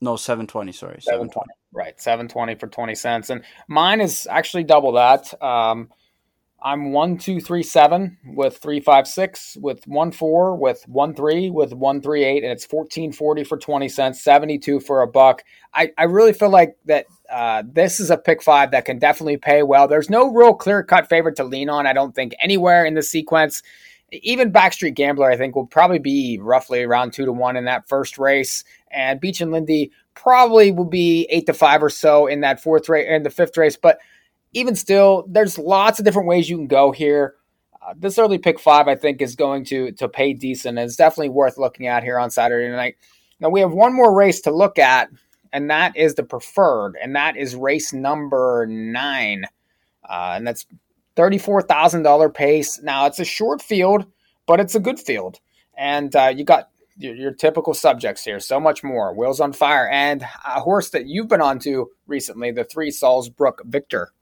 [0.00, 0.72] No, seven twenty.
[0.72, 1.52] Sorry, seven twenty.
[1.72, 5.42] Right, seven twenty for twenty cents, and mine is actually double that.
[5.42, 5.90] Um,
[6.66, 11.50] I'm one two three seven with three five six with one four with one three
[11.50, 15.06] with one three eight, and it's fourteen forty for twenty cents, seventy two for a
[15.06, 15.44] buck.
[15.74, 19.36] I, I really feel like that uh, this is a pick five that can definitely
[19.36, 19.86] pay well.
[19.86, 21.86] There's no real clear cut favorite to lean on.
[21.86, 23.62] I don't think anywhere in the sequence.
[24.10, 27.88] Even Backstreet Gambler, I think, will probably be roughly around two to one in that
[27.88, 32.40] first race, and Beach and Lindy probably will be eight to five or so in
[32.40, 33.98] that fourth race in the fifth race, but
[34.54, 37.34] even still, there's lots of different ways you can go here.
[37.82, 40.78] Uh, this early pick five, I think, is going to to pay decent.
[40.78, 42.96] It's definitely worth looking at here on Saturday night.
[43.40, 45.10] Now we have one more race to look at,
[45.52, 49.44] and that is the preferred, and that is race number nine,
[50.08, 50.66] uh, and that's
[51.14, 52.80] thirty-four thousand dollar pace.
[52.82, 54.06] Now it's a short field,
[54.46, 55.40] but it's a good field,
[55.76, 58.40] and uh, you got your, your, typical subjects here.
[58.40, 59.12] So much more.
[59.14, 64.12] Wheels on Fire and a horse that you've been onto recently, the three Salzburg Victor.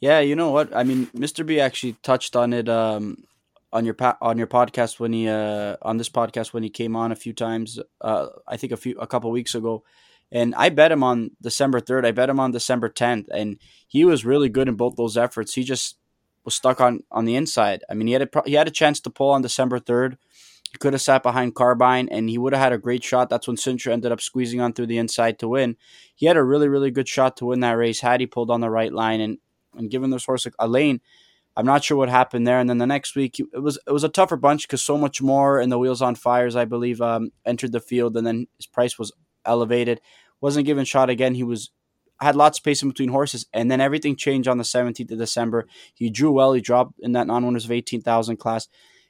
[0.00, 0.74] Yeah, you know what?
[0.74, 1.44] I mean, Mr.
[1.44, 3.24] B actually touched on it um,
[3.72, 6.94] on your pa- on your podcast when he uh, on this podcast when he came
[6.94, 7.80] on a few times.
[8.00, 9.82] Uh, I think a few a couple weeks ago,
[10.30, 12.06] and I bet him on December third.
[12.06, 15.54] I bet him on December tenth, and he was really good in both those efforts.
[15.54, 15.96] He just
[16.44, 17.82] was stuck on on the inside.
[17.90, 20.16] I mean, he had a he had a chance to pull on December third.
[20.70, 23.30] He could have sat behind Carbine, and he would have had a great shot.
[23.30, 25.76] That's when Sintra ended up squeezing on through the inside to win.
[26.14, 28.60] He had a really really good shot to win that race had he pulled on
[28.60, 29.38] the right line and
[29.74, 31.00] and given this horse a lane.
[31.56, 32.60] I'm not sure what happened there.
[32.60, 35.20] And then the next week, it was it was a tougher bunch because so much
[35.20, 38.66] more and the wheels on fires, I believe, um, entered the field, and then his
[38.66, 39.10] price was
[39.44, 40.00] elevated.
[40.40, 41.34] Wasn't given shot again.
[41.34, 41.70] He was
[42.20, 45.18] had lots of pace in between horses, and then everything changed on the 17th of
[45.18, 45.66] December.
[45.94, 46.52] He drew well.
[46.52, 48.68] He dropped in that non-winners of 18,000 class,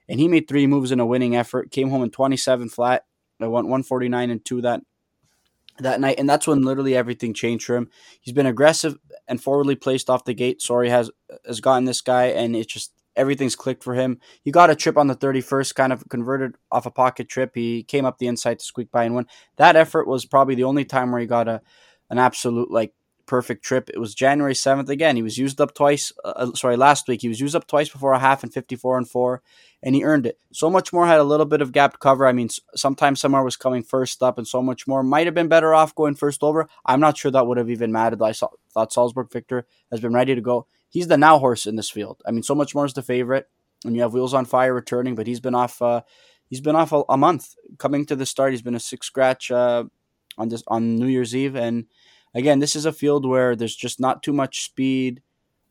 [0.08, 1.70] and he made three moves in a winning effort.
[1.70, 3.04] Came home in 27 flat.
[3.40, 4.82] I went 149 and two that
[5.78, 7.88] that night, and that's when literally everything changed for him.
[8.20, 10.62] He's been aggressive and forwardly placed off the gate.
[10.62, 11.10] Sorry has
[11.46, 14.20] has gotten this guy, and it's just everything's clicked for him.
[14.42, 17.50] He got a trip on the 31st, kind of converted off a pocket trip.
[17.54, 19.26] He came up the inside to squeak by and win.
[19.56, 21.60] That effort was probably the only time where he got a
[22.10, 22.94] an absolute like
[23.28, 23.88] perfect trip.
[23.90, 25.14] It was January 7th again.
[25.14, 26.12] He was used up twice.
[26.24, 28.98] Uh, uh, sorry, last week he was used up twice before a half and 54
[28.98, 29.42] and 4
[29.82, 30.38] and he earned it.
[30.52, 32.26] So much more had a little bit of gap cover.
[32.26, 35.48] I mean, sometimes somewhere was coming first up and so much more might have been
[35.48, 36.68] better off going first over.
[36.84, 38.22] I'm not sure that would have even mattered.
[38.22, 40.66] I saw, thought Salzburg Victor has been ready to go.
[40.88, 42.22] He's the now horse in this field.
[42.26, 43.48] I mean, so much more is the favorite
[43.84, 46.02] and you have Wheels on Fire returning, but he's been off uh,
[46.48, 48.52] he's been off a, a, month coming to the start.
[48.52, 49.84] He's been a six scratch uh,
[50.36, 51.86] on this on New Year's Eve and
[52.34, 55.22] again, this is a field where there's just not too much speed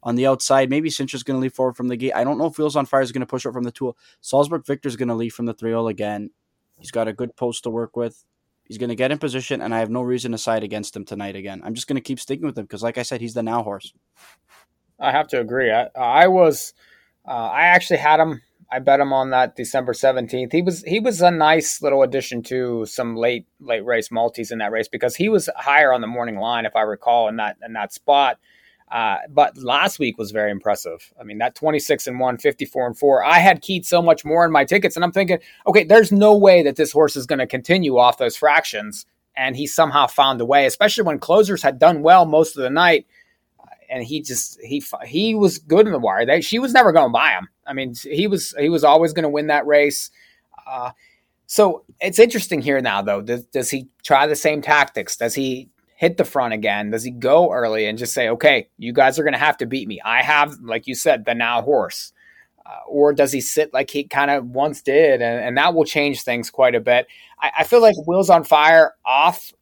[0.03, 0.69] on the outside.
[0.69, 2.13] Maybe Cintra's going to leave forward from the gate.
[2.13, 3.97] I don't know if Wheels on Fire is going to push up from the tool.
[4.21, 6.31] Salzburg Victor's going to leave from the 3 again.
[6.79, 8.23] He's got a good post to work with.
[8.63, 11.05] He's going to get in position, and I have no reason to side against him
[11.05, 11.61] tonight again.
[11.63, 13.63] I'm just going to keep sticking with him because, like I said, he's the now
[13.63, 13.93] horse.
[14.99, 15.71] I have to agree.
[15.71, 16.73] I, I was,
[17.25, 18.41] uh, I actually had him.
[18.71, 20.51] I bet him on that December seventeenth.
[20.51, 24.59] He was he was a nice little addition to some late late race multis in
[24.59, 27.57] that race because he was higher on the morning line, if I recall, in that
[27.65, 28.39] in that spot.
[28.91, 31.13] Uh, but last week was very impressive.
[31.19, 33.23] I mean, that 26 and 1, 54 and 4.
[33.23, 36.35] I had keyed so much more in my tickets, and I'm thinking, okay, there's no
[36.37, 39.05] way that this horse is going to continue off those fractions.
[39.35, 42.69] And he somehow found a way, especially when closers had done well most of the
[42.69, 43.05] night.
[43.89, 46.25] And he just he he was good in the wire.
[46.25, 47.47] They, she was never going to buy him.
[47.65, 50.11] I mean, he was he was always going to win that race.
[50.65, 50.91] Uh,
[51.47, 53.21] so it's interesting here now, though.
[53.21, 55.15] Does, does he try the same tactics?
[55.15, 56.91] Does he hit the front again?
[56.91, 59.65] Does he go early and just say, okay, you guys are going to have to
[59.65, 60.01] beat me?
[60.03, 62.11] I have, like you said, the now horse.
[62.65, 65.21] Uh, or does he sit like he kind of once did?
[65.21, 67.07] And, and, that will change things quite a bit.
[67.39, 69.53] I, I feel like Wheels on Fire off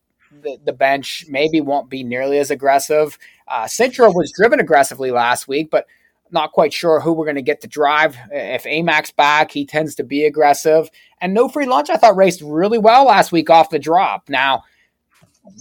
[0.41, 3.19] the, the, bench maybe won't be nearly as aggressive.
[3.47, 5.85] Uh, was driven aggressively last week, but
[6.31, 8.17] not quite sure who we're going to get to drive.
[8.31, 10.89] If Amax back, he tends to be aggressive.
[11.21, 14.29] And No Free Lunch, I thought raced really well last week off the drop.
[14.29, 14.63] Now,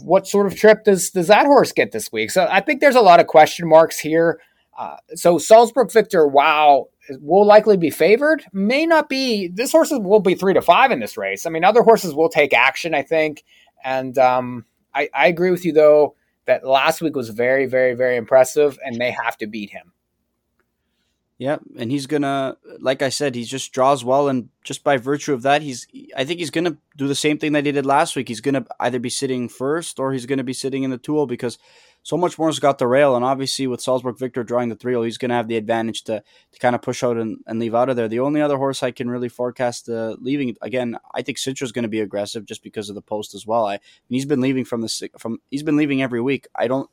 [0.02, 2.30] what sort of trip does does that horse get this week?
[2.30, 4.40] So I think there's a lot of question marks here.
[4.76, 6.88] Uh, so Salzburg Victor, wow,
[7.20, 8.44] will likely be favored.
[8.52, 9.48] May not be.
[9.48, 11.44] This horse will be three to five in this race.
[11.46, 13.44] I mean, other horses will take action, I think.
[13.84, 14.64] And um,
[14.94, 16.16] I, I agree with you though
[16.46, 19.92] that last week was very, very, very impressive, and they have to beat him.
[21.36, 25.32] Yeah, and he's gonna, like I said, he just draws well, and just by virtue
[25.32, 25.88] of that, he's.
[26.16, 28.28] I think he's gonna do the same thing that he did last week.
[28.28, 31.58] He's gonna either be sitting first or he's gonna be sitting in the tool because
[32.04, 35.18] so much more's got the rail, and obviously with Salzburg Victor drawing the three he's
[35.18, 37.96] gonna have the advantage to to kind of push out and, and leave out of
[37.96, 38.06] there.
[38.06, 41.88] The only other horse I can really forecast uh, leaving again, I think Citro's gonna
[41.88, 43.66] be aggressive just because of the post as well.
[43.66, 46.46] I he's been leaving from the from he's been leaving every week.
[46.54, 46.88] I don't.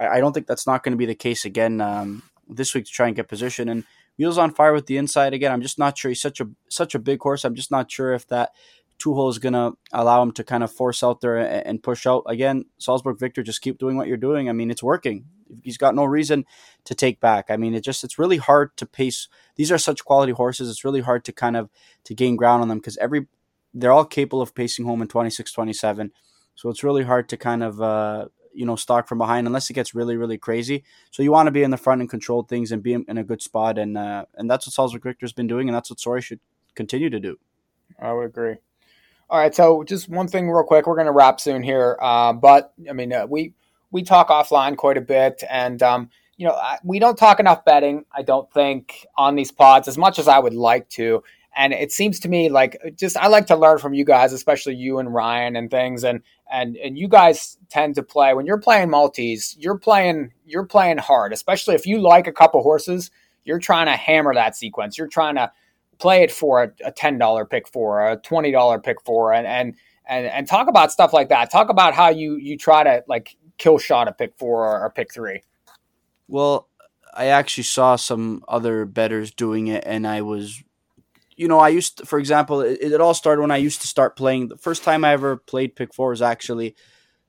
[0.00, 1.80] I don't think that's not going to be the case again.
[1.80, 3.68] Um, this week to try and get position.
[3.68, 3.84] And
[4.16, 5.52] Wheels on Fire with the inside again.
[5.52, 6.10] I'm just not sure.
[6.10, 7.44] He's such a such a big horse.
[7.44, 8.50] I'm just not sure if that
[8.98, 12.06] two hole is going to allow him to kind of force out there and push
[12.06, 12.24] out.
[12.26, 14.48] Again, Salzburg Victor, just keep doing what you're doing.
[14.48, 15.26] I mean, it's working.
[15.62, 16.44] He's got no reason
[16.84, 17.46] to take back.
[17.48, 19.28] I mean, it just it's really hard to pace.
[19.56, 20.68] These are such quality horses.
[20.68, 21.70] It's really hard to kind of
[22.04, 23.26] to gain ground on them because every
[23.72, 26.12] they're all capable of pacing home in 26, 27.
[26.54, 29.74] So it's really hard to kind of uh, you know stalk from behind unless it
[29.74, 30.84] gets really really crazy.
[31.12, 33.24] So you want to be in the front and control things and be in, a
[33.24, 36.22] good spot, and uh, and that's what Salzburg Victor's been doing, and that's what Sory
[36.22, 36.40] should
[36.74, 37.38] continue to do.
[38.00, 38.56] I would agree.
[39.30, 40.86] All right, so just one thing real quick.
[40.86, 43.52] We're going to wrap soon here, uh, but I mean uh, we
[43.90, 46.08] we talk offline quite a bit, and um,
[46.38, 48.06] you know we don't talk enough betting.
[48.10, 51.22] I don't think on these pods as much as I would like to.
[51.54, 54.76] And it seems to me like just I like to learn from you guys, especially
[54.76, 56.04] you and Ryan and things.
[56.04, 60.64] And and and you guys tend to play when you're playing multis, you're playing you're
[60.64, 63.10] playing hard, especially if you like a couple horses.
[63.44, 64.96] You're trying to hammer that sequence.
[64.96, 65.50] You're trying to
[65.98, 69.46] play it for a, a ten dollar pick for a twenty dollar pick for and
[69.46, 69.74] and
[70.06, 71.50] and and talk about stuff like that.
[71.50, 74.90] Talk about how you you try to like kill shot a pick four or, or
[74.90, 75.42] pick three.
[76.26, 76.68] Well,
[77.14, 80.62] I actually saw some other bettors doing it, and I was
[81.38, 83.86] you know, I used to, for example, it, it, all started when I used to
[83.86, 84.48] start playing.
[84.48, 86.74] The first time I ever played pick four was actually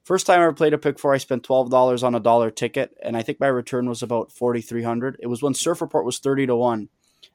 [0.04, 1.14] first time I ever played a pick four.
[1.14, 4.32] I spent twelve dollars on a dollar ticket, and I think my return was about
[4.32, 5.18] forty three hundred.
[5.20, 6.90] It was when Surf Report was thirty to one.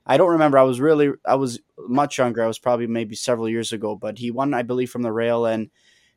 [0.06, 0.58] I don't remember.
[0.58, 2.42] I was really I was much younger.
[2.42, 5.46] I was probably maybe several years ago, but he won, I believe, from the rail,
[5.46, 5.70] and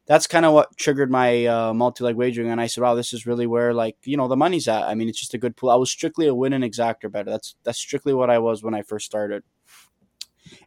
[0.08, 2.50] that's kind of what triggered my uh, multi leg wagering.
[2.52, 4.96] And I said, "Wow, this is really where like you know the money's at." I
[4.96, 5.70] mean, it's just a good pool.
[5.70, 7.32] I was strictly a win and exacta bettor.
[7.32, 9.44] That's that's strictly what I was when I first started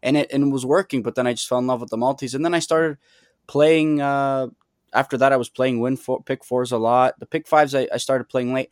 [0.03, 1.03] and it and it was working.
[1.03, 2.99] But then I just fell in love with the multis, and then I started
[3.47, 4.01] playing.
[4.01, 4.49] Uh,
[4.93, 7.19] after that, I was playing win pick fours a lot.
[7.21, 8.71] The pick fives I, I started playing late,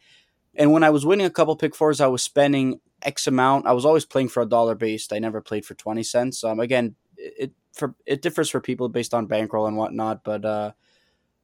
[0.59, 3.67] and when I was winning a couple pick fours, I was spending X amount.
[3.67, 5.13] I was always playing for a dollar based.
[5.13, 6.45] I never played for twenty cents.
[6.45, 10.73] Um, again, it for it differs for people based on bankroll and whatnot, but uh,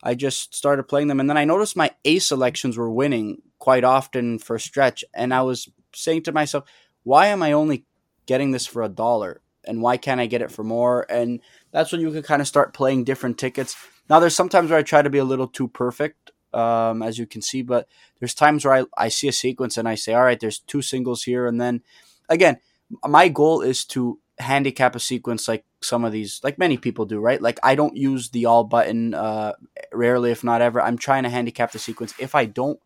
[0.02, 3.84] I just started playing them, and then I noticed my A selections were winning quite
[3.84, 6.64] often for stretch, and I was saying to myself,
[7.04, 7.86] why am I only
[8.26, 9.40] getting this for a dollar?
[9.66, 11.06] and why can't I get it for more?
[11.08, 11.40] And
[11.72, 13.76] that's when you can kind of start playing different tickets.
[14.08, 17.26] Now, there's sometimes where I try to be a little too perfect, um, as you
[17.26, 17.88] can see, but
[18.18, 20.82] there's times where I, I see a sequence and I say, all right, there's two
[20.82, 21.46] singles here.
[21.46, 21.82] And then
[22.28, 22.58] again,
[23.06, 27.20] my goal is to handicap a sequence like some of these, like many people do,
[27.20, 27.40] right?
[27.40, 29.52] Like I don't use the all button, uh,
[29.92, 30.80] rarely, if not ever.
[30.80, 32.14] I'm trying to handicap the sequence.
[32.18, 32.78] If I don't,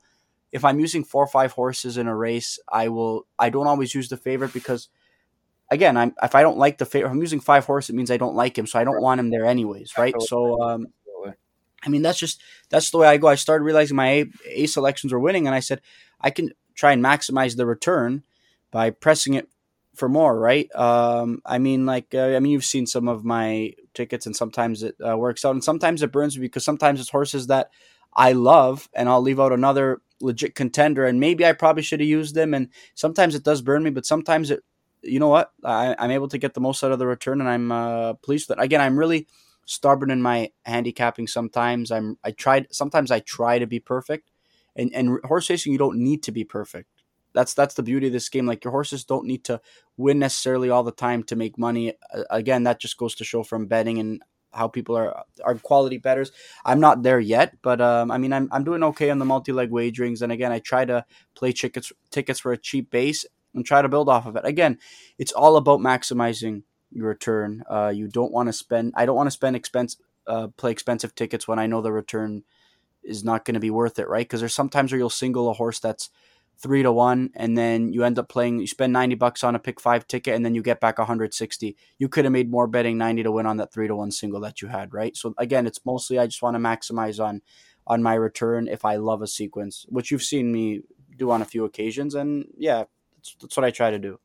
[0.50, 3.94] if I'm using four or five horses in a race, I will, I don't always
[3.94, 4.88] use the favorite because
[5.70, 8.16] again, I'm if I don't like the favorite, I'm using five horse, it means I
[8.16, 10.14] don't like him, so I don't want him there anyways, right?
[10.20, 10.86] So, um,
[11.84, 13.28] I mean, that's just that's the way I go.
[13.28, 15.80] I started realizing my A, A selections were winning, and I said
[16.20, 18.24] I can try and maximize the return
[18.70, 19.48] by pressing it
[19.94, 20.72] for more, right?
[20.74, 24.82] Um, I mean, like, uh, I mean, you've seen some of my tickets, and sometimes
[24.82, 27.70] it uh, works out, and sometimes it burns me because sometimes it's horses that
[28.14, 32.08] I love, and I'll leave out another legit contender, and maybe I probably should have
[32.08, 34.62] used them, and sometimes it does burn me, but sometimes it,
[35.02, 37.48] you know what, I, am able to get the most out of the return, and
[37.48, 38.62] I'm uh, pleased with it.
[38.62, 39.26] Again, I'm really
[39.68, 41.90] stubborn in my handicapping sometimes.
[41.90, 44.30] I'm I tried sometimes I try to be perfect.
[44.74, 46.88] And and horse racing you don't need to be perfect.
[47.34, 48.46] That's that's the beauty of this game.
[48.46, 49.60] Like your horses don't need to
[49.96, 51.92] win necessarily all the time to make money.
[52.30, 56.32] Again, that just goes to show from betting and how people are are quality bettors.
[56.64, 59.52] I'm not there yet, but um, I mean I'm I'm doing okay on the multi
[59.52, 60.22] leg wagerings.
[60.22, 61.04] And again, I try to
[61.34, 64.46] play tickets tickets for a cheap base and try to build off of it.
[64.46, 64.78] Again,
[65.18, 66.62] it's all about maximizing
[66.94, 67.62] return.
[67.70, 68.92] Uh, you don't want to spend.
[68.96, 72.44] I don't want to spend expense uh, play expensive tickets when I know the return
[73.02, 74.26] is not going to be worth it, right?
[74.26, 76.10] Because there's sometimes where you'll single a horse that's
[76.58, 78.60] three to one, and then you end up playing.
[78.60, 81.76] You spend ninety bucks on a pick five ticket, and then you get back 160.
[81.98, 84.40] You could have made more betting ninety to win on that three to one single
[84.40, 85.16] that you had, right?
[85.16, 87.42] So again, it's mostly I just want to maximize on
[87.86, 90.82] on my return if I love a sequence, which you've seen me
[91.16, 92.84] do on a few occasions, and yeah,
[93.16, 94.20] that's, that's what I try to do.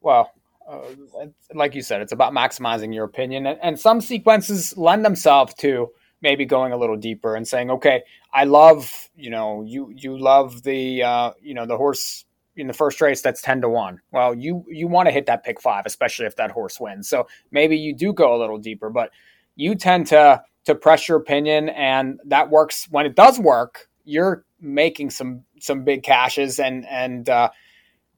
[0.00, 0.32] Well,
[0.68, 3.46] uh, like you said, it's about maximizing your opinion.
[3.46, 5.90] And, and, some sequences lend themselves to
[6.22, 8.02] maybe going a little deeper and saying, okay,
[8.32, 12.24] I love, you know, you you love the, uh, you know, the horse
[12.56, 14.00] in the first race that's ten to one.
[14.10, 17.08] Well, you you want to hit that pick five, especially if that horse wins.
[17.08, 19.10] So maybe you do go a little deeper, but
[19.54, 23.88] you tend to to press your opinion, and that works when it does work.
[24.04, 27.50] You're making some some big cashes and and uh,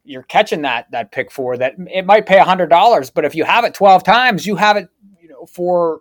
[0.09, 3.35] you're catching that that pick four that it might pay a hundred dollars, but if
[3.35, 4.89] you have it twelve times, you have it
[5.21, 6.01] you know for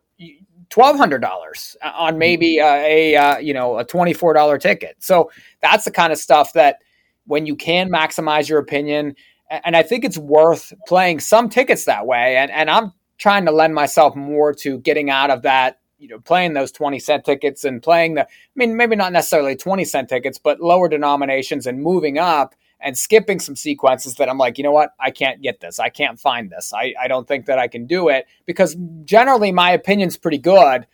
[0.69, 2.19] twelve hundred dollars on mm-hmm.
[2.19, 4.95] maybe a, a uh, you know a twenty four dollar ticket.
[4.99, 5.29] So
[5.61, 6.77] that's the kind of stuff that
[7.25, 9.15] when you can maximize your opinion,
[9.49, 12.37] and I think it's worth playing some tickets that way.
[12.37, 16.19] And and I'm trying to lend myself more to getting out of that you know
[16.19, 20.07] playing those 20 cent tickets and playing the i mean maybe not necessarily 20 cent
[20.07, 24.63] tickets but lower denominations and moving up and skipping some sequences that I'm like, you
[24.63, 25.79] know what, I can't get this.
[25.79, 26.73] I can't find this.
[26.73, 30.85] I, I don't think that I can do it because generally my opinion's pretty good.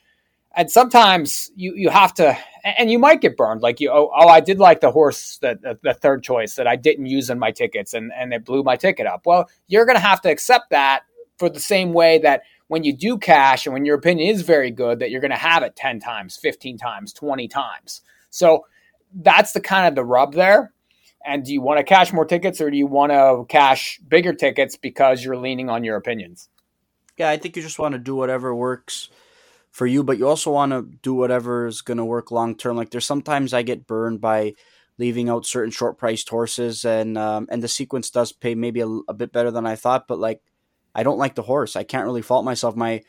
[0.56, 3.62] And sometimes you, you have to, and you might get burned.
[3.62, 6.68] Like you, oh, oh I did like the horse, that the, the third choice that
[6.68, 9.26] I didn't use in my tickets and, and it blew my ticket up.
[9.26, 11.04] Well, you're going to have to accept that
[11.38, 14.72] for the same way that when you do cash and when your opinion is very
[14.72, 18.02] good, that you're going to have it 10 times, 15 times, 20 times.
[18.30, 18.66] So
[19.14, 20.72] that's the kind of the rub there.
[21.26, 24.34] And do you want to cash more tickets or do you want to cash bigger
[24.34, 26.49] tickets because you're leaning on your opinions?
[27.17, 29.09] Yeah, I think you just want to do whatever works
[29.71, 32.76] for you, but you also want to do whatever is going to work long term.
[32.76, 34.53] Like there's sometimes I get burned by
[34.97, 38.88] leaving out certain short priced horses, and um, and the sequence does pay maybe a,
[38.88, 40.41] a, bit better than I thought, but like
[40.95, 41.76] I don't like the horse.
[41.76, 42.76] I can't really fault myself.
[42.76, 43.01] My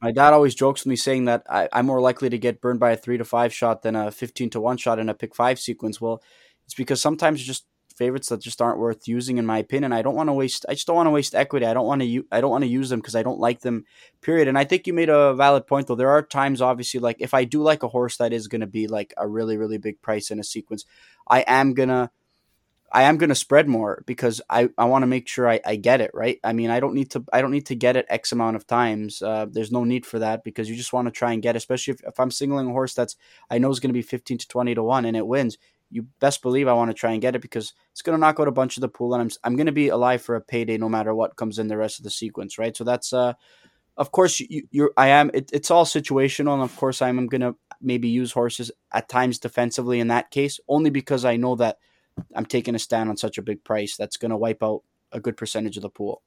[0.00, 2.80] my dad always jokes with me saying that I, I'm more likely to get burned
[2.80, 5.34] by a three to five shot than a fifteen to one shot in a pick
[5.34, 6.00] five sequence.
[6.00, 6.22] Well,
[6.68, 7.64] it's because sometimes just
[7.96, 9.90] favorites that just aren't worth using in my opinion.
[9.90, 11.64] I don't want to waste I just don't want to waste equity.
[11.64, 13.86] I don't want to I don't want to use them because I don't like them.
[14.20, 14.48] Period.
[14.48, 15.94] And I think you made a valid point though.
[15.94, 18.66] There are times obviously like if I do like a horse that is going to
[18.66, 20.84] be like a really really big price in a sequence,
[21.26, 22.10] I am going to
[22.90, 25.76] I am going to spread more because I, I want to make sure I, I
[25.76, 26.38] get it right.
[26.42, 28.66] I mean, I don't need to I don't need to get it X amount of
[28.66, 29.22] times.
[29.22, 31.94] Uh, there's no need for that because you just want to try and get, especially
[31.94, 33.16] if, if I'm singling a horse that's
[33.50, 35.58] I know is going to be 15 to 20 to one and it wins
[35.90, 38.38] you best believe I want to try and get it because it's going to knock
[38.40, 40.40] out a bunch of the pool, and I'm I'm going to be alive for a
[40.40, 42.76] payday no matter what comes in the rest of the sequence, right?
[42.76, 43.34] So that's uh,
[43.96, 47.40] of course you, you're I am it, it's all situational, and of course I'm going
[47.40, 51.78] to maybe use horses at times defensively in that case, only because I know that
[52.34, 54.82] I'm taking a stand on such a big price that's going to wipe out
[55.12, 56.22] a good percentage of the pool.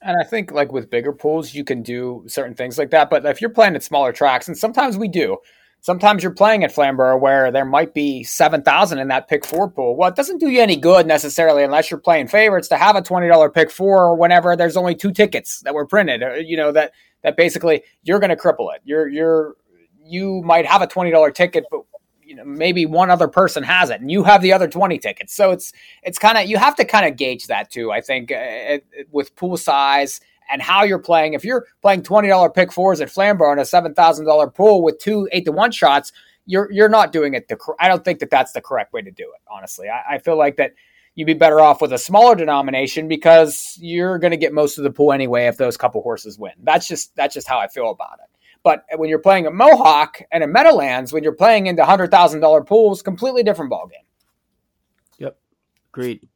[0.00, 3.10] And I think like with bigger pools, you can do certain things like that.
[3.10, 5.38] But if you're playing at smaller tracks, and sometimes we do,
[5.84, 9.96] sometimes you're playing at Flamborough where there might be 7,000 in that pick four pool.
[9.96, 13.02] Well, it doesn't do you any good necessarily unless you're playing favorites to have a
[13.02, 16.92] $20 pick four whenever there's only two tickets that were printed, uh, you know, that,
[17.22, 18.80] that basically you're going to cripple it.
[18.84, 19.56] You're, you're,
[20.02, 21.82] you might have a $20 ticket, but
[22.22, 25.34] you know, maybe one other person has it and you have the other 20 tickets.
[25.34, 25.70] So it's,
[26.02, 28.86] it's kind of, you have to kind of gauge that too, I think, uh, it,
[29.10, 31.34] with pool size and how you're playing.
[31.34, 34.82] If you're playing twenty dollar pick fours at Flamborough in a seven thousand dollar pool
[34.82, 36.12] with two eight to one shots,
[36.46, 37.48] you're you're not doing it.
[37.48, 39.40] The I don't think that that's the correct way to do it.
[39.50, 40.74] Honestly, I, I feel like that
[41.14, 44.84] you'd be better off with a smaller denomination because you're going to get most of
[44.84, 46.52] the pool anyway if those couple horses win.
[46.62, 48.30] That's just that's just how I feel about it.
[48.62, 52.40] But when you're playing at Mohawk and in Meadowlands, when you're playing into hundred thousand
[52.40, 54.04] dollar pools, completely different ballgame.
[55.18, 55.36] Yep,
[55.92, 56.28] agreed.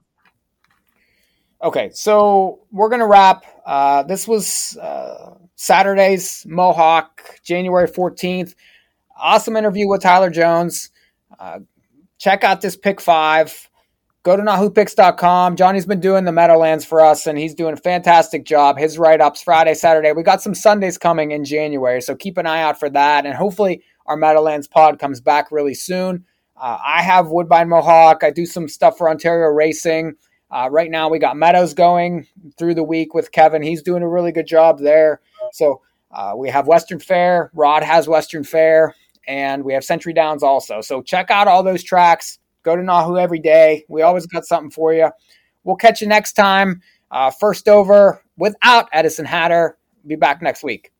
[1.62, 3.44] Okay, so we're gonna wrap.
[3.66, 8.54] Uh, this was uh, Saturday's Mohawk, January fourteenth.
[9.16, 10.90] Awesome interview with Tyler Jones.
[11.38, 11.60] Uh,
[12.18, 13.68] check out this pick five.
[14.22, 15.56] Go to NahooPicks.com.
[15.56, 18.78] Johnny's been doing the Meadowlands for us, and he's doing a fantastic job.
[18.78, 20.12] His write ups Friday, Saturday.
[20.12, 23.26] We got some Sundays coming in January, so keep an eye out for that.
[23.26, 26.24] And hopefully, our Meadowlands pod comes back really soon.
[26.56, 28.22] Uh, I have Woodbine Mohawk.
[28.22, 30.14] I do some stuff for Ontario Racing.
[30.50, 32.26] Uh, right now, we got Meadows going
[32.56, 33.62] through the week with Kevin.
[33.62, 35.20] He's doing a really good job there.
[35.52, 37.50] So uh, we have Western Fair.
[37.54, 38.94] Rod has Western Fair
[39.26, 40.80] and we have Century Downs also.
[40.80, 42.38] So check out all those tracks.
[42.62, 43.84] Go to Nahu every day.
[43.88, 45.10] We always got something for you.
[45.64, 46.80] We'll catch you next time.
[47.10, 49.76] Uh, first over without Edison Hatter.
[50.06, 50.92] Be back next week.